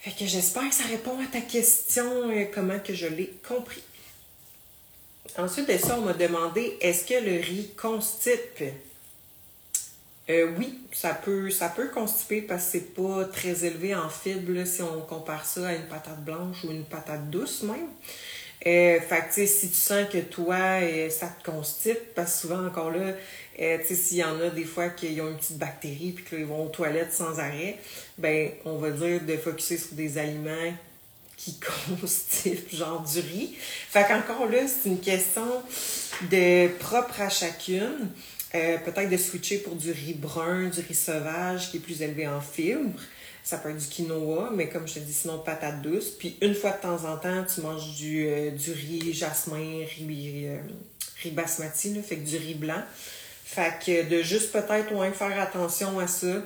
Fait 0.00 0.10
que 0.10 0.26
j'espère 0.26 0.68
que 0.68 0.74
ça 0.74 0.84
répond 0.84 1.18
à 1.20 1.26
ta 1.26 1.40
question, 1.40 2.28
euh, 2.30 2.44
comment 2.52 2.78
que 2.80 2.92
je 2.92 3.06
l'ai 3.06 3.32
compris. 3.46 3.82
Ensuite 5.38 5.68
de 5.68 5.78
ça, 5.78 5.96
on 5.98 6.02
m'a 6.02 6.12
demandé 6.12 6.76
est-ce 6.80 7.06
que 7.06 7.24
le 7.24 7.40
riz 7.40 7.70
constipe? 7.80 8.64
Euh, 10.28 10.54
oui, 10.58 10.80
ça 10.92 11.14
peut, 11.14 11.50
ça 11.50 11.68
peut 11.68 11.88
constiper 11.88 12.42
parce 12.42 12.64
que 12.64 12.70
c'est 12.72 12.94
pas 12.94 13.24
très 13.24 13.64
élevé 13.64 13.94
en 13.94 14.08
fibres 14.08 14.66
si 14.66 14.82
on 14.82 15.00
compare 15.02 15.46
ça 15.46 15.68
à 15.68 15.74
une 15.74 15.86
patate 15.86 16.22
blanche 16.24 16.64
ou 16.64 16.70
une 16.70 16.84
patate 16.84 17.30
douce 17.30 17.62
même. 17.62 17.88
Euh, 18.66 19.00
fait 19.00 19.24
que, 19.28 19.46
si 19.46 19.68
tu 19.68 19.74
sens 19.74 20.08
que 20.08 20.18
toi, 20.18 20.80
euh, 20.82 21.10
ça 21.10 21.28
te 21.28 21.50
constipe, 21.50 22.14
parce 22.14 22.34
que 22.34 22.38
souvent, 22.40 22.66
encore 22.66 22.90
là, 22.90 23.14
euh, 23.60 23.78
tu 23.80 23.86
sais, 23.88 23.94
s'il 23.94 24.16
y 24.18 24.24
en 24.24 24.40
a 24.40 24.50
des 24.50 24.64
fois 24.64 24.88
qui 24.88 25.20
ont 25.20 25.28
une 25.28 25.36
petite 25.36 25.58
bactérie 25.58 26.12
puis 26.12 26.24
qu'ils 26.24 26.46
vont 26.46 26.66
aux 26.66 26.68
toilettes 26.68 27.12
sans 27.12 27.38
arrêt, 27.38 27.78
ben, 28.18 28.50
on 28.64 28.76
va 28.76 28.90
dire 28.90 29.20
de 29.20 29.36
focuser 29.36 29.78
sur 29.78 29.94
des 29.94 30.16
aliments 30.16 30.72
qui 31.36 31.58
constipent, 32.00 32.74
genre 32.74 33.02
du 33.02 33.20
riz. 33.20 33.56
Fait 33.58 34.06
qu'encore 34.06 34.46
là, 34.46 34.66
c'est 34.66 34.88
une 34.88 35.00
question 35.00 35.62
de 36.30 36.68
propre 36.78 37.20
à 37.20 37.28
chacune. 37.28 38.08
Euh, 38.54 38.76
peut-être 38.78 39.08
de 39.08 39.16
switcher 39.16 39.58
pour 39.58 39.74
du 39.76 39.90
riz 39.92 40.14
brun, 40.14 40.68
du 40.68 40.80
riz 40.80 40.94
sauvage 40.94 41.70
qui 41.70 41.78
est 41.78 41.80
plus 41.80 42.02
élevé 42.02 42.28
en 42.28 42.40
fibres. 42.40 43.00
Ça 43.44 43.58
peut 43.58 43.70
être 43.70 43.78
du 43.78 43.86
quinoa, 43.86 44.50
mais 44.54 44.68
comme 44.68 44.86
je 44.86 44.94
te 44.94 44.98
dis, 45.00 45.12
sinon 45.12 45.38
patate 45.38 45.82
douce. 45.82 46.10
Puis 46.10 46.36
une 46.40 46.54
fois 46.54 46.70
de 46.72 46.80
temps 46.80 47.04
en 47.04 47.16
temps, 47.16 47.44
tu 47.44 47.60
manges 47.60 47.96
du, 47.96 48.26
euh, 48.28 48.50
du 48.50 48.72
riz 48.72 49.12
jasmin, 49.12 49.84
riz, 49.96 50.46
euh, 50.46 50.58
riz 51.22 51.30
basmati, 51.32 52.00
fait 52.02 52.16
du 52.16 52.36
riz 52.36 52.54
blanc. 52.54 52.82
Fait 53.44 53.74
que 53.84 54.08
de 54.08 54.22
juste 54.22 54.52
peut-être 54.52 54.92
moins 54.92 55.10
faire 55.12 55.38
attention 55.40 55.98
à 55.98 56.06
ça, 56.06 56.42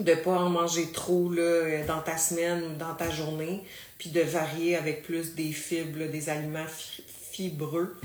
de 0.00 0.14
pas 0.14 0.32
en 0.32 0.48
manger 0.48 0.90
trop 0.92 1.30
là, 1.30 1.42
euh, 1.42 1.86
dans 1.86 2.00
ta 2.00 2.16
semaine 2.16 2.62
ou 2.64 2.74
dans 2.76 2.94
ta 2.94 3.10
journée, 3.10 3.62
puis 3.98 4.10
de 4.10 4.22
varier 4.22 4.76
avec 4.76 5.02
plus 5.02 5.34
des 5.34 5.52
fibres, 5.52 6.10
des 6.10 6.28
aliments 6.30 6.66
fibreux. 7.32 8.00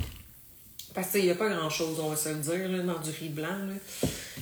Parce 0.95 1.09
qu'il 1.09 1.23
n'y 1.23 1.29
a 1.29 1.35
pas 1.35 1.49
grand-chose, 1.49 1.99
on 1.99 2.09
va 2.09 2.15
se 2.15 2.29
le 2.29 2.35
dire, 2.35 2.69
là, 2.69 2.79
dans 2.79 2.99
du 2.99 3.11
riz 3.11 3.27
blanc. 3.27 3.67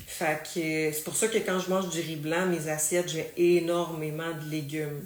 Fait 0.05 0.39
que 0.43 0.91
c'est 0.93 1.03
pour 1.03 1.15
ça 1.15 1.27
que 1.27 1.39
quand 1.39 1.59
je 1.59 1.69
mange 1.71 1.89
du 1.89 1.99
riz 1.99 2.15
blanc, 2.15 2.45
mes 2.45 2.67
assiettes, 2.69 3.09
j'ai 3.09 3.31
énormément 3.35 4.31
de 4.31 4.51
légumes. 4.51 5.03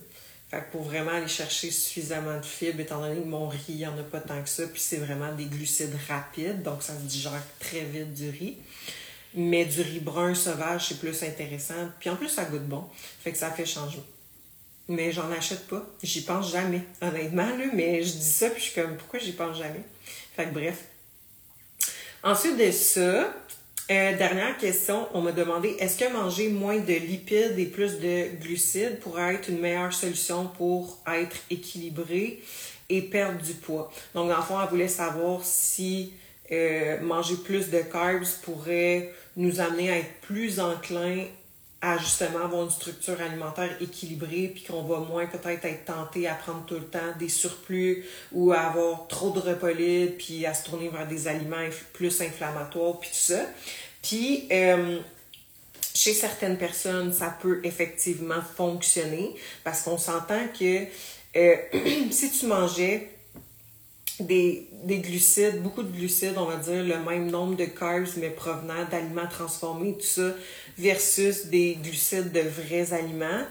Fait 0.52 0.58
que 0.58 0.72
pour 0.74 0.84
vraiment 0.84 1.12
aller 1.12 1.30
chercher 1.30 1.72
suffisamment 1.72 2.38
de 2.38 2.46
fibres, 2.46 2.82
étant 2.82 3.00
donné 3.00 3.22
que 3.22 3.28
mon 3.28 3.48
riz, 3.48 3.60
il 3.70 3.78
n'y 3.78 3.88
en 3.88 3.98
a 3.98 4.04
pas 4.04 4.20
tant 4.20 4.42
que 4.44 4.50
ça, 4.50 4.64
puis 4.68 4.82
c'est 4.82 4.98
vraiment 4.98 5.34
des 5.34 5.46
glucides 5.46 5.96
rapides, 6.10 6.64
donc 6.64 6.84
ça 6.84 6.94
se 6.94 7.04
digère 7.04 7.42
très 7.60 7.82
vite 7.82 8.14
du 8.14 8.30
riz. 8.30 8.58
Mais 9.34 9.64
du 9.64 9.82
riz 9.82 10.00
brun 10.02 10.36
sauvage, 10.36 10.90
c'est 10.90 11.00
plus 11.00 11.24
intéressant. 11.24 11.90
Puis 12.00 12.10
en 12.10 12.18
plus, 12.18 12.30
ça 12.30 12.44
goûte 12.44 12.68
bon. 12.68 12.84
Fait 13.24 13.32
que 13.32 13.38
ça 13.38 13.52
fait 13.52 13.66
changement. 13.66 14.04
Mais 14.90 15.14
j'en 15.14 15.32
achète 15.32 15.68
pas. 15.68 15.86
J'y 16.04 16.22
pense 16.22 16.52
jamais, 16.52 16.82
honnêtement, 17.02 17.46
là. 17.46 17.66
Mais 17.74 18.04
je 18.04 18.14
dis 18.14 18.32
ça, 18.32 18.50
puis 18.50 18.60
je 18.60 18.72
suis 18.72 18.82
comme, 18.82 18.98
pourquoi 18.98 19.20
j'y 19.20 19.34
pense 19.34 19.58
jamais? 19.58 19.84
Fait 20.36 20.46
que 20.46 20.54
bref. 20.54 20.84
Ensuite 22.24 22.58
de 22.58 22.72
ça, 22.72 23.34
euh, 23.90 24.18
dernière 24.18 24.58
question, 24.58 25.08
on 25.14 25.22
m'a 25.22 25.32
demandé 25.32 25.78
est-ce 25.80 25.98
que 25.98 26.12
manger 26.12 26.50
moins 26.50 26.78
de 26.80 26.94
lipides 26.94 27.58
et 27.58 27.66
plus 27.66 28.00
de 28.00 28.36
glucides 28.42 29.00
pourrait 29.00 29.36
être 29.36 29.50
une 29.50 29.60
meilleure 29.60 29.94
solution 29.94 30.48
pour 30.58 30.98
être 31.08 31.38
équilibré 31.50 32.42
et 32.90 33.02
perdre 33.04 33.42
du 33.42 33.54
poids? 33.54 33.92
Donc, 34.16 34.30
dans 34.30 34.38
le 34.38 34.42
fond, 34.42 34.60
elle 34.60 34.68
voulait 34.70 34.88
savoir 34.88 35.46
si 35.46 36.14
euh, 36.52 37.00
manger 37.02 37.36
plus 37.36 37.70
de 37.70 37.80
carbs 37.80 38.26
pourrait 38.44 39.14
nous 39.36 39.62
amener 39.62 39.92
à 39.92 39.98
être 40.00 40.20
plus 40.22 40.60
enclin 40.60 41.24
à 41.82 41.98
justement 41.98 42.46
avoir 42.46 42.64
une 42.64 42.72
structure 42.72 43.22
alimentaire 43.22 43.70
équilibrée, 43.80 44.52
puis 44.54 44.64
qu'on 44.64 44.84
va 44.84 45.00
moins 45.00 45.28
peut-être 45.28 45.66
être 45.66 45.86
tenté 45.86 46.28
à 46.28 46.34
prendre 46.34 46.66
tout 46.66 46.76
le 46.76 46.86
temps 46.86 47.14
des 47.20 47.30
surplus 47.30 48.04
ou 48.32 48.52
à 48.52 48.62
avoir 48.62 49.08
trop 49.08 49.30
de 49.30 49.40
repas 49.40 49.74
puis 50.18 50.46
à 50.46 50.54
se 50.54 50.66
tourner 50.66 50.90
vers 50.90 51.08
des 51.08 51.28
aliments 51.28 51.70
plus 51.94 52.22
inflammatoires, 52.22 53.00
puis 53.00 53.10
tout 53.10 53.16
ça. 53.16 53.42
Puis, 54.02 54.48
euh, 54.52 55.00
chez 55.94 56.14
certaines 56.14 56.58
personnes, 56.58 57.14
ça 57.14 57.36
peut 57.42 57.60
effectivement 57.64 58.42
fonctionner 58.56 59.36
parce 59.64 59.82
qu'on 59.82 59.98
s'entend 59.98 60.48
que 60.60 60.86
euh, 61.36 61.56
si 62.12 62.32
tu 62.32 62.46
mangeais 62.48 63.10
des, 64.20 64.68
des, 64.84 65.00
glucides, 65.00 65.62
beaucoup 65.62 65.84
de 65.84 65.92
glucides, 65.92 66.38
on 66.38 66.46
va 66.46 66.56
dire 66.56 66.84
le 66.84 66.98
même 67.00 67.30
nombre 67.30 67.56
de 67.56 67.66
carbs, 67.66 68.08
mais 68.18 68.30
provenant 68.30 68.86
d'aliments 68.90 69.28
transformés, 69.30 69.94
tout 69.94 70.06
ça, 70.06 70.34
versus 70.78 71.48
des 71.48 71.78
glucides 71.82 72.32
de 72.32 72.42
vrais 72.42 72.94
aliments, 72.94 73.44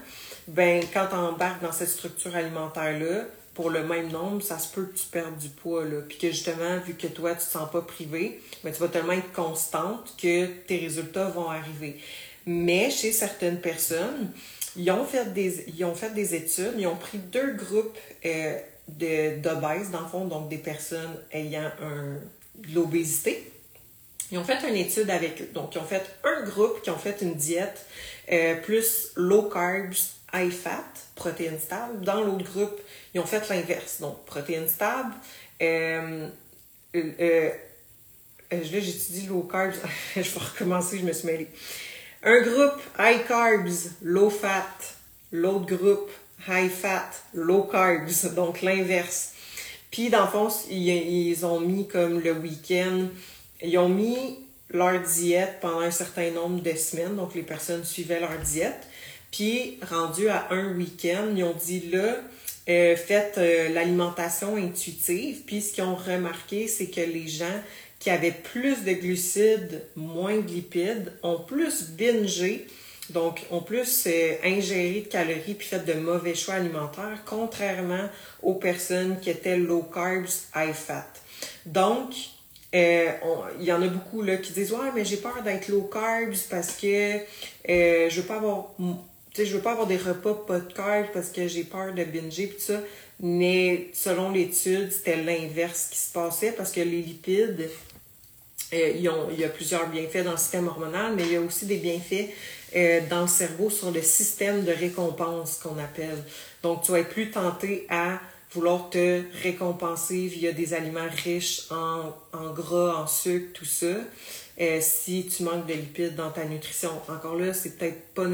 ben 0.47 0.83
quand 0.93 1.07
tu 1.07 1.15
embarques 1.15 1.61
dans 1.61 1.71
cette 1.71 1.89
structure 1.89 2.35
alimentaire-là, 2.35 3.25
pour 3.57 3.71
le 3.71 3.83
même 3.83 4.09
nombre, 4.09 4.43
ça 4.43 4.59
se 4.59 4.71
peut 4.71 4.85
que 4.85 4.95
tu 4.95 5.07
perdes 5.07 5.37
du 5.39 5.49
poids, 5.49 5.83
là. 5.83 6.01
Puis 6.07 6.19
que 6.19 6.27
justement, 6.27 6.77
vu 6.85 6.93
que 6.93 7.07
toi, 7.07 7.31
tu 7.31 7.39
te 7.39 7.51
sens 7.51 7.71
pas 7.71 7.81
privé, 7.81 8.39
ben, 8.63 8.71
tu 8.71 8.79
vas 8.79 8.87
tellement 8.87 9.13
être 9.13 9.31
constante 9.33 10.13
que 10.21 10.45
tes 10.45 10.77
résultats 10.77 11.29
vont 11.29 11.49
arriver. 11.49 11.99
Mais 12.45 12.91
chez 12.91 13.11
certaines 13.11 13.59
personnes, 13.59 14.29
ils 14.75 14.91
ont 14.91 15.05
fait 15.05 15.33
des, 15.33 15.65
ils 15.75 15.83
ont 15.85 15.95
fait 15.95 16.13
des 16.13 16.35
études, 16.35 16.73
ils 16.77 16.85
ont 16.85 16.95
pris 16.95 17.17
deux 17.17 17.53
groupes 17.53 17.97
euh, 18.25 18.59
d'obèses, 18.87 19.91
dans 19.91 20.01
le 20.01 20.07
fond, 20.07 20.25
donc 20.25 20.49
des 20.49 20.57
personnes 20.57 21.17
ayant 21.31 21.69
un, 21.81 22.15
de 22.55 22.75
l'obésité. 22.75 23.51
Ils 24.31 24.37
ont 24.37 24.43
fait 24.43 24.67
une 24.67 24.75
étude 24.75 25.09
avec 25.09 25.41
eux. 25.41 25.49
Donc, 25.53 25.75
ils 25.75 25.77
ont 25.77 25.85
fait 25.85 26.03
un 26.23 26.43
groupe 26.43 26.81
qui 26.81 26.89
ont 26.89 26.97
fait 26.97 27.21
une 27.21 27.35
diète 27.35 27.85
euh, 28.31 28.55
plus 28.55 29.11
low 29.15 29.43
carbs, 29.43 29.95
high 30.33 30.51
fat, 30.51 30.83
protéines 31.15 31.59
stables. 31.59 32.03
Dans 32.03 32.21
l'autre 32.23 32.43
groupe, 32.43 32.79
ils 33.13 33.21
ont 33.21 33.25
fait 33.25 33.47
l'inverse. 33.49 34.01
Donc, 34.01 34.25
protéines 34.25 34.67
stables. 34.67 35.13
Euh, 35.61 36.27
euh, 36.95 37.11
euh 37.19 37.49
là, 38.51 38.59
j'étudie 38.61 39.27
low 39.27 39.43
carbs. 39.43 39.75
je 40.15 40.21
vais 40.21 40.39
recommencer, 40.39 40.99
je 40.99 41.05
me 41.05 41.13
suis 41.13 41.27
mêlée. 41.27 41.47
Un 42.23 42.41
groupe 42.41 42.81
high 42.99 43.25
carbs, 43.25 43.91
low 44.01 44.29
fat. 44.29 44.65
L'autre 45.31 45.75
groupe 45.75 46.09
high 46.47 46.69
fat, 46.69 47.09
low 47.33 47.63
carbs, 47.63 48.33
donc 48.35 48.61
l'inverse. 48.61 49.33
Puis, 49.91 50.09
dans 50.09 50.25
le 50.25 50.27
fond, 50.27 50.49
ils, 50.69 51.45
ont 51.45 51.59
mis 51.59 51.87
comme 51.87 52.19
le 52.19 52.33
week-end, 52.33 53.07
ils 53.61 53.77
ont 53.77 53.89
mis 53.89 54.39
leur 54.69 55.01
diète 55.01 55.57
pendant 55.61 55.79
un 55.79 55.91
certain 55.91 56.31
nombre 56.31 56.61
de 56.61 56.73
semaines, 56.75 57.15
donc 57.15 57.35
les 57.35 57.43
personnes 57.43 57.83
suivaient 57.83 58.19
leur 58.19 58.37
diète. 58.39 58.87
Puis, 59.31 59.79
rendu 59.89 60.29
à 60.29 60.47
un 60.51 60.73
week-end, 60.73 61.33
ils 61.35 61.43
ont 61.43 61.55
dit 61.55 61.89
là, 61.89 62.17
euh, 62.69 62.95
faites 62.97 63.37
euh, 63.37 63.69
l'alimentation 63.69 64.57
intuitive. 64.57 65.43
Puis, 65.45 65.61
ce 65.61 65.73
qu'ils 65.73 65.85
ont 65.85 65.95
remarqué, 65.95 66.67
c'est 66.67 66.87
que 66.87 67.01
les 67.01 67.27
gens 67.27 67.45
qui 67.99 68.09
avaient 68.09 68.31
plus 68.31 68.83
de 68.83 68.91
glucides, 68.91 69.83
moins 69.95 70.37
de 70.37 70.47
lipides, 70.47 71.13
ont 71.23 71.39
plus 71.39 71.89
bingé 71.91 72.67
donc, 73.09 73.45
ont 73.51 73.61
plus 73.61 74.05
euh, 74.07 74.35
ingéré 74.43 75.01
de 75.01 75.07
calories 75.07 75.53
puis 75.53 75.67
fait 75.67 75.85
de 75.85 75.93
mauvais 75.93 76.35
choix 76.35 76.55
alimentaires, 76.55 77.23
contrairement 77.25 78.09
aux 78.41 78.55
personnes 78.55 79.19
qui 79.19 79.29
étaient 79.29 79.57
low 79.57 79.83
carbs, 79.83 80.27
high 80.55 80.73
fat. 80.73 81.07
Donc, 81.65 82.13
euh, 82.75 83.11
il 83.59 83.65
y 83.65 83.71
en 83.71 83.81
a 83.81 83.87
beaucoup 83.87 84.23
qui 84.43 84.51
disent 84.51 84.73
Ouais, 84.73 84.91
mais 84.93 85.05
j'ai 85.05 85.17
peur 85.17 85.41
d'être 85.43 85.69
low 85.69 85.83
carbs 85.83 86.35
parce 86.49 86.73
que 86.73 87.15
euh, 87.69 88.09
je 88.09 88.21
veux 88.21 88.27
pas 88.27 88.35
avoir 88.35 88.73
je 89.37 89.55
veux 89.55 89.61
pas 89.61 89.71
avoir 89.71 89.87
des 89.87 89.97
repas 89.97 90.33
pas 90.33 90.59
de 90.59 90.73
carbs 90.73 91.07
parce 91.13 91.29
que 91.29 91.47
j'ai 91.47 91.63
peur 91.63 91.93
de 91.93 92.03
binger 92.03 92.49
tout 92.49 92.59
ça. 92.59 92.81
Mais 93.19 93.89
selon 93.93 94.31
l'étude, 94.31 94.91
c'était 94.91 95.15
l'inverse 95.23 95.89
qui 95.91 95.97
se 95.97 96.11
passait 96.11 96.51
parce 96.51 96.71
que 96.71 96.81
les 96.81 97.01
lipides, 97.01 97.69
euh, 98.73 98.91
il 98.95 99.01
y 99.01 99.43
a 99.43 99.49
plusieurs 99.49 99.87
bienfaits 99.87 100.23
dans 100.23 100.31
le 100.31 100.37
système 100.37 100.67
hormonal, 100.67 101.13
mais 101.15 101.23
il 101.23 101.31
y 101.31 101.35
a 101.35 101.41
aussi 101.41 101.65
des 101.65 101.77
bienfaits 101.77 102.29
euh, 102.75 103.01
dans 103.09 103.21
le 103.21 103.27
cerveau 103.27 103.69
sur 103.69 103.91
le 103.91 104.01
système 104.01 104.63
de 104.63 104.71
récompense 104.71 105.59
qu'on 105.59 105.77
appelle. 105.77 106.23
Donc, 106.63 106.83
tu 106.83 106.91
vas 106.91 106.99
être 106.99 107.09
plus 107.09 107.31
tenté 107.31 107.85
à 107.89 108.19
vouloir 108.51 108.89
te 108.89 109.21
récompenser 109.43 110.27
via 110.27 110.51
des 110.51 110.73
aliments 110.73 111.09
riches 111.23 111.63
en, 111.71 112.15
en 112.33 112.51
gras, 112.53 113.03
en 113.03 113.07
sucre, 113.07 113.53
tout 113.53 113.65
ça. 113.65 113.95
Euh, 114.59 114.79
si 114.81 115.27
tu 115.27 115.43
manques 115.43 115.67
de 115.67 115.73
lipides 115.73 116.15
dans 116.15 116.31
ta 116.31 116.43
nutrition. 116.43 116.89
Encore 117.09 117.35
là, 117.35 117.53
c'est 117.53 117.77
peut-être 117.77 118.13
pas 118.15 118.25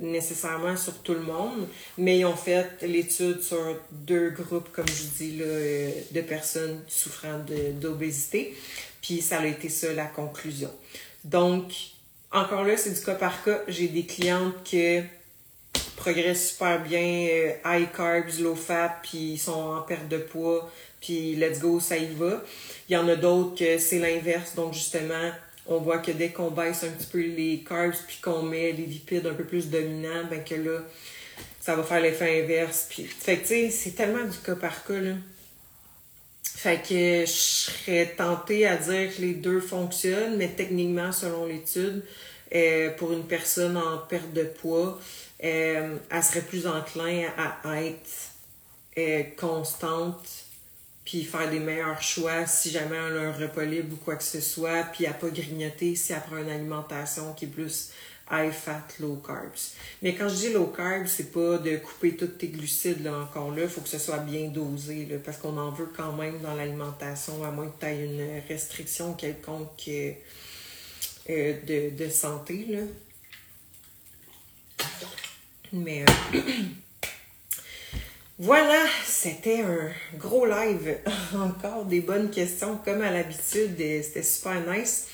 nécessairement 0.00 0.76
sur 0.76 0.98
tout 0.98 1.14
le 1.14 1.22
monde, 1.22 1.66
mais 1.98 2.20
ils 2.20 2.24
ont 2.24 2.36
fait 2.36 2.80
l'étude 2.82 3.42
sur 3.42 3.76
deux 3.90 4.30
groupes, 4.30 4.70
comme 4.70 4.86
je 4.86 5.02
dis, 5.18 5.36
là, 5.36 5.46
euh, 5.46 5.90
de 6.12 6.20
personnes 6.20 6.80
souffrant 6.86 7.40
d'obésité. 7.80 8.54
Puis 9.02 9.20
ça 9.20 9.40
a 9.40 9.46
été 9.46 9.68
ça 9.68 9.92
la 9.92 10.06
conclusion. 10.06 10.70
Donc, 11.24 11.72
encore 12.34 12.64
là, 12.64 12.76
c'est 12.76 12.90
du 12.90 13.00
cas 13.00 13.14
par 13.14 13.42
cas. 13.44 13.60
J'ai 13.68 13.88
des 13.88 14.04
clientes 14.04 14.62
qui 14.64 15.00
progressent 15.96 16.50
super 16.50 16.82
bien, 16.82 17.28
euh, 17.30 17.52
high 17.64 17.88
carbs, 17.90 18.38
low 18.40 18.54
fat, 18.54 19.00
puis 19.02 19.32
ils 19.32 19.38
sont 19.38 19.52
en 19.52 19.82
perte 19.82 20.08
de 20.08 20.18
poids, 20.18 20.70
puis 21.00 21.36
let's 21.36 21.60
go, 21.60 21.80
ça 21.80 21.96
y 21.96 22.12
va. 22.14 22.42
Il 22.88 22.94
y 22.94 22.96
en 22.96 23.08
a 23.08 23.16
d'autres 23.16 23.56
que 23.56 23.78
c'est 23.78 24.00
l'inverse, 24.00 24.54
donc 24.54 24.74
justement, 24.74 25.30
on 25.66 25.78
voit 25.78 25.98
que 25.98 26.10
dès 26.10 26.30
qu'on 26.30 26.50
baisse 26.50 26.84
un 26.84 26.90
petit 26.90 27.06
peu 27.06 27.20
les 27.20 27.64
carbs, 27.66 27.94
puis 28.06 28.18
qu'on 28.20 28.42
met 28.42 28.72
les 28.72 28.84
lipides 28.84 29.26
un 29.26 29.34
peu 29.34 29.44
plus 29.44 29.70
dominants, 29.70 30.24
ben 30.28 30.42
que 30.44 30.56
là, 30.56 30.80
ça 31.60 31.76
va 31.76 31.82
faire 31.82 32.00
l'effet 32.00 32.42
inverse. 32.42 32.86
Puis, 32.90 33.04
fait 33.04 33.36
que 33.36 33.42
tu 33.42 33.48
sais, 33.48 33.70
c'est 33.70 33.92
tellement 33.92 34.24
du 34.24 34.36
cas 34.38 34.56
par 34.56 34.84
cas, 34.84 35.00
là. 35.00 35.14
Fait 36.64 36.80
que 36.80 37.26
je 37.26 37.30
serais 37.30 38.14
tentée 38.16 38.66
à 38.66 38.78
dire 38.78 39.14
que 39.14 39.20
les 39.20 39.34
deux 39.34 39.60
fonctionnent, 39.60 40.38
mais 40.38 40.48
techniquement, 40.48 41.12
selon 41.12 41.44
l'étude, 41.44 42.02
euh, 42.54 42.88
pour 42.96 43.12
une 43.12 43.26
personne 43.26 43.76
en 43.76 43.98
perte 43.98 44.32
de 44.32 44.44
poids, 44.44 44.98
euh, 45.44 45.98
elle 46.10 46.22
serait 46.22 46.40
plus 46.40 46.66
enclin 46.66 47.26
à, 47.36 47.82
être 47.82 48.08
euh, 48.96 49.24
constante 49.36 50.26
puis 51.04 51.24
faire 51.24 51.50
des 51.50 51.58
meilleurs 51.58 52.00
choix 52.00 52.46
si 52.46 52.70
jamais 52.70 52.96
elle 52.96 53.18
a 53.18 53.20
un 53.28 53.32
repas 53.32 53.64
libre 53.64 53.92
ou 53.92 54.02
quoi 54.02 54.16
que 54.16 54.24
ce 54.24 54.40
soit, 54.40 54.84
puis 54.84 55.04
à 55.04 55.12
pas 55.12 55.28
grignoter 55.28 55.94
si 55.94 56.14
elle 56.14 56.22
prend 56.22 56.38
une 56.38 56.48
alimentation 56.48 57.34
qui 57.34 57.44
est 57.44 57.48
plus 57.48 57.90
high 58.30 58.50
fat, 58.50 58.86
low 59.00 59.16
carbs. 59.16 59.74
Mais 60.02 60.14
quand 60.14 60.28
je 60.28 60.34
dis 60.34 60.52
low 60.52 60.66
carbs, 60.66 61.06
c'est 61.06 61.30
pas 61.32 61.58
de 61.58 61.76
couper 61.76 62.16
tous 62.16 62.26
tes 62.26 62.48
glucides, 62.48 63.04
là, 63.04 63.18
encore 63.18 63.50
là. 63.50 63.68
Faut 63.68 63.80
que 63.80 63.88
ce 63.88 63.98
soit 63.98 64.18
bien 64.18 64.48
dosé, 64.48 65.06
là, 65.06 65.16
parce 65.24 65.36
qu'on 65.36 65.56
en 65.58 65.70
veut 65.70 65.90
quand 65.94 66.12
même 66.12 66.40
dans 66.40 66.54
l'alimentation, 66.54 67.44
à 67.44 67.50
moins 67.50 67.68
que 67.68 67.80
tu 67.80 67.86
aies 67.86 68.04
une 68.04 68.40
restriction 68.48 69.14
quelconque 69.14 69.88
euh, 69.88 70.12
euh, 71.30 71.54
de, 71.66 71.96
de, 71.96 72.10
santé, 72.10 72.66
là. 72.68 72.82
Mais... 75.72 76.04
Euh, 76.04 76.40
voilà, 78.38 78.86
c'était 79.04 79.60
un 79.60 79.90
gros 80.16 80.46
live. 80.46 80.98
Encore 81.34 81.84
des 81.84 82.00
bonnes 82.00 82.30
questions 82.30 82.78
comme 82.84 83.02
à 83.02 83.10
l'habitude. 83.10 83.76
C'était 83.76 84.22
super 84.22 84.60
nice. 84.66 85.08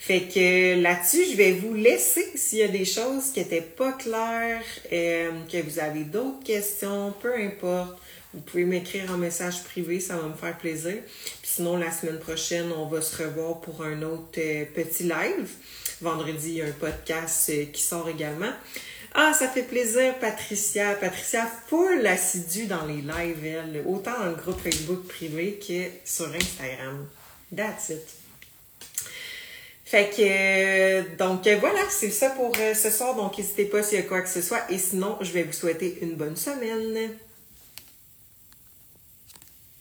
Fait 0.00 0.22
que 0.22 0.80
là-dessus, 0.80 1.26
je 1.30 1.36
vais 1.36 1.52
vous 1.52 1.74
laisser 1.74 2.24
s'il 2.34 2.60
y 2.60 2.62
a 2.62 2.68
des 2.68 2.86
choses 2.86 3.32
qui 3.34 3.40
n'étaient 3.40 3.60
pas 3.60 3.92
claires, 3.92 4.64
euh, 4.90 5.30
que 5.52 5.60
vous 5.60 5.78
avez 5.78 6.04
d'autres 6.04 6.42
questions, 6.42 7.12
peu 7.20 7.34
importe. 7.34 8.00
Vous 8.32 8.40
pouvez 8.40 8.64
m'écrire 8.64 9.10
en 9.12 9.18
message 9.18 9.62
privé, 9.62 10.00
ça 10.00 10.16
va 10.16 10.28
me 10.28 10.34
faire 10.34 10.56
plaisir. 10.56 10.96
Puis 11.04 11.50
sinon, 11.56 11.76
la 11.76 11.92
semaine 11.92 12.18
prochaine, 12.18 12.72
on 12.74 12.86
va 12.86 13.02
se 13.02 13.22
revoir 13.22 13.60
pour 13.60 13.84
un 13.84 14.00
autre 14.00 14.38
euh, 14.38 14.64
petit 14.74 15.02
live. 15.02 15.50
Vendredi, 16.00 16.48
il 16.48 16.54
y 16.54 16.62
a 16.62 16.66
un 16.66 16.72
podcast 16.72 17.50
euh, 17.50 17.66
qui 17.66 17.82
sort 17.82 18.08
également. 18.08 18.52
Ah, 19.12 19.34
ça 19.38 19.48
fait 19.48 19.64
plaisir, 19.64 20.18
Patricia. 20.18 20.94
Patricia, 20.94 21.46
full 21.66 22.06
assidue 22.06 22.66
dans 22.66 22.86
les 22.86 23.02
lives, 23.02 23.44
elle, 23.44 23.82
autant 23.86 24.18
dans 24.18 24.30
le 24.30 24.36
groupe 24.36 24.62
Facebook 24.62 25.06
privé 25.08 25.60
que 25.60 26.08
sur 26.08 26.32
Instagram. 26.34 27.06
That's 27.54 27.90
it. 27.90 28.19
Fait 29.90 30.08
que, 30.08 30.22
euh, 30.22 31.02
donc 31.18 31.48
euh, 31.48 31.56
voilà, 31.58 31.80
c'est 31.88 32.10
ça 32.10 32.30
pour 32.30 32.52
euh, 32.60 32.74
ce 32.74 32.90
soir. 32.90 33.16
Donc 33.16 33.36
n'hésitez 33.36 33.64
pas 33.64 33.82
s'il 33.82 33.98
y 33.98 34.00
a 34.00 34.04
quoi 34.04 34.20
que 34.20 34.28
ce 34.28 34.40
soit. 34.40 34.60
Et 34.70 34.78
sinon, 34.78 35.16
je 35.20 35.32
vais 35.32 35.42
vous 35.42 35.52
souhaiter 35.52 35.98
une 36.00 36.14
bonne 36.14 36.36
semaine. 36.36 37.10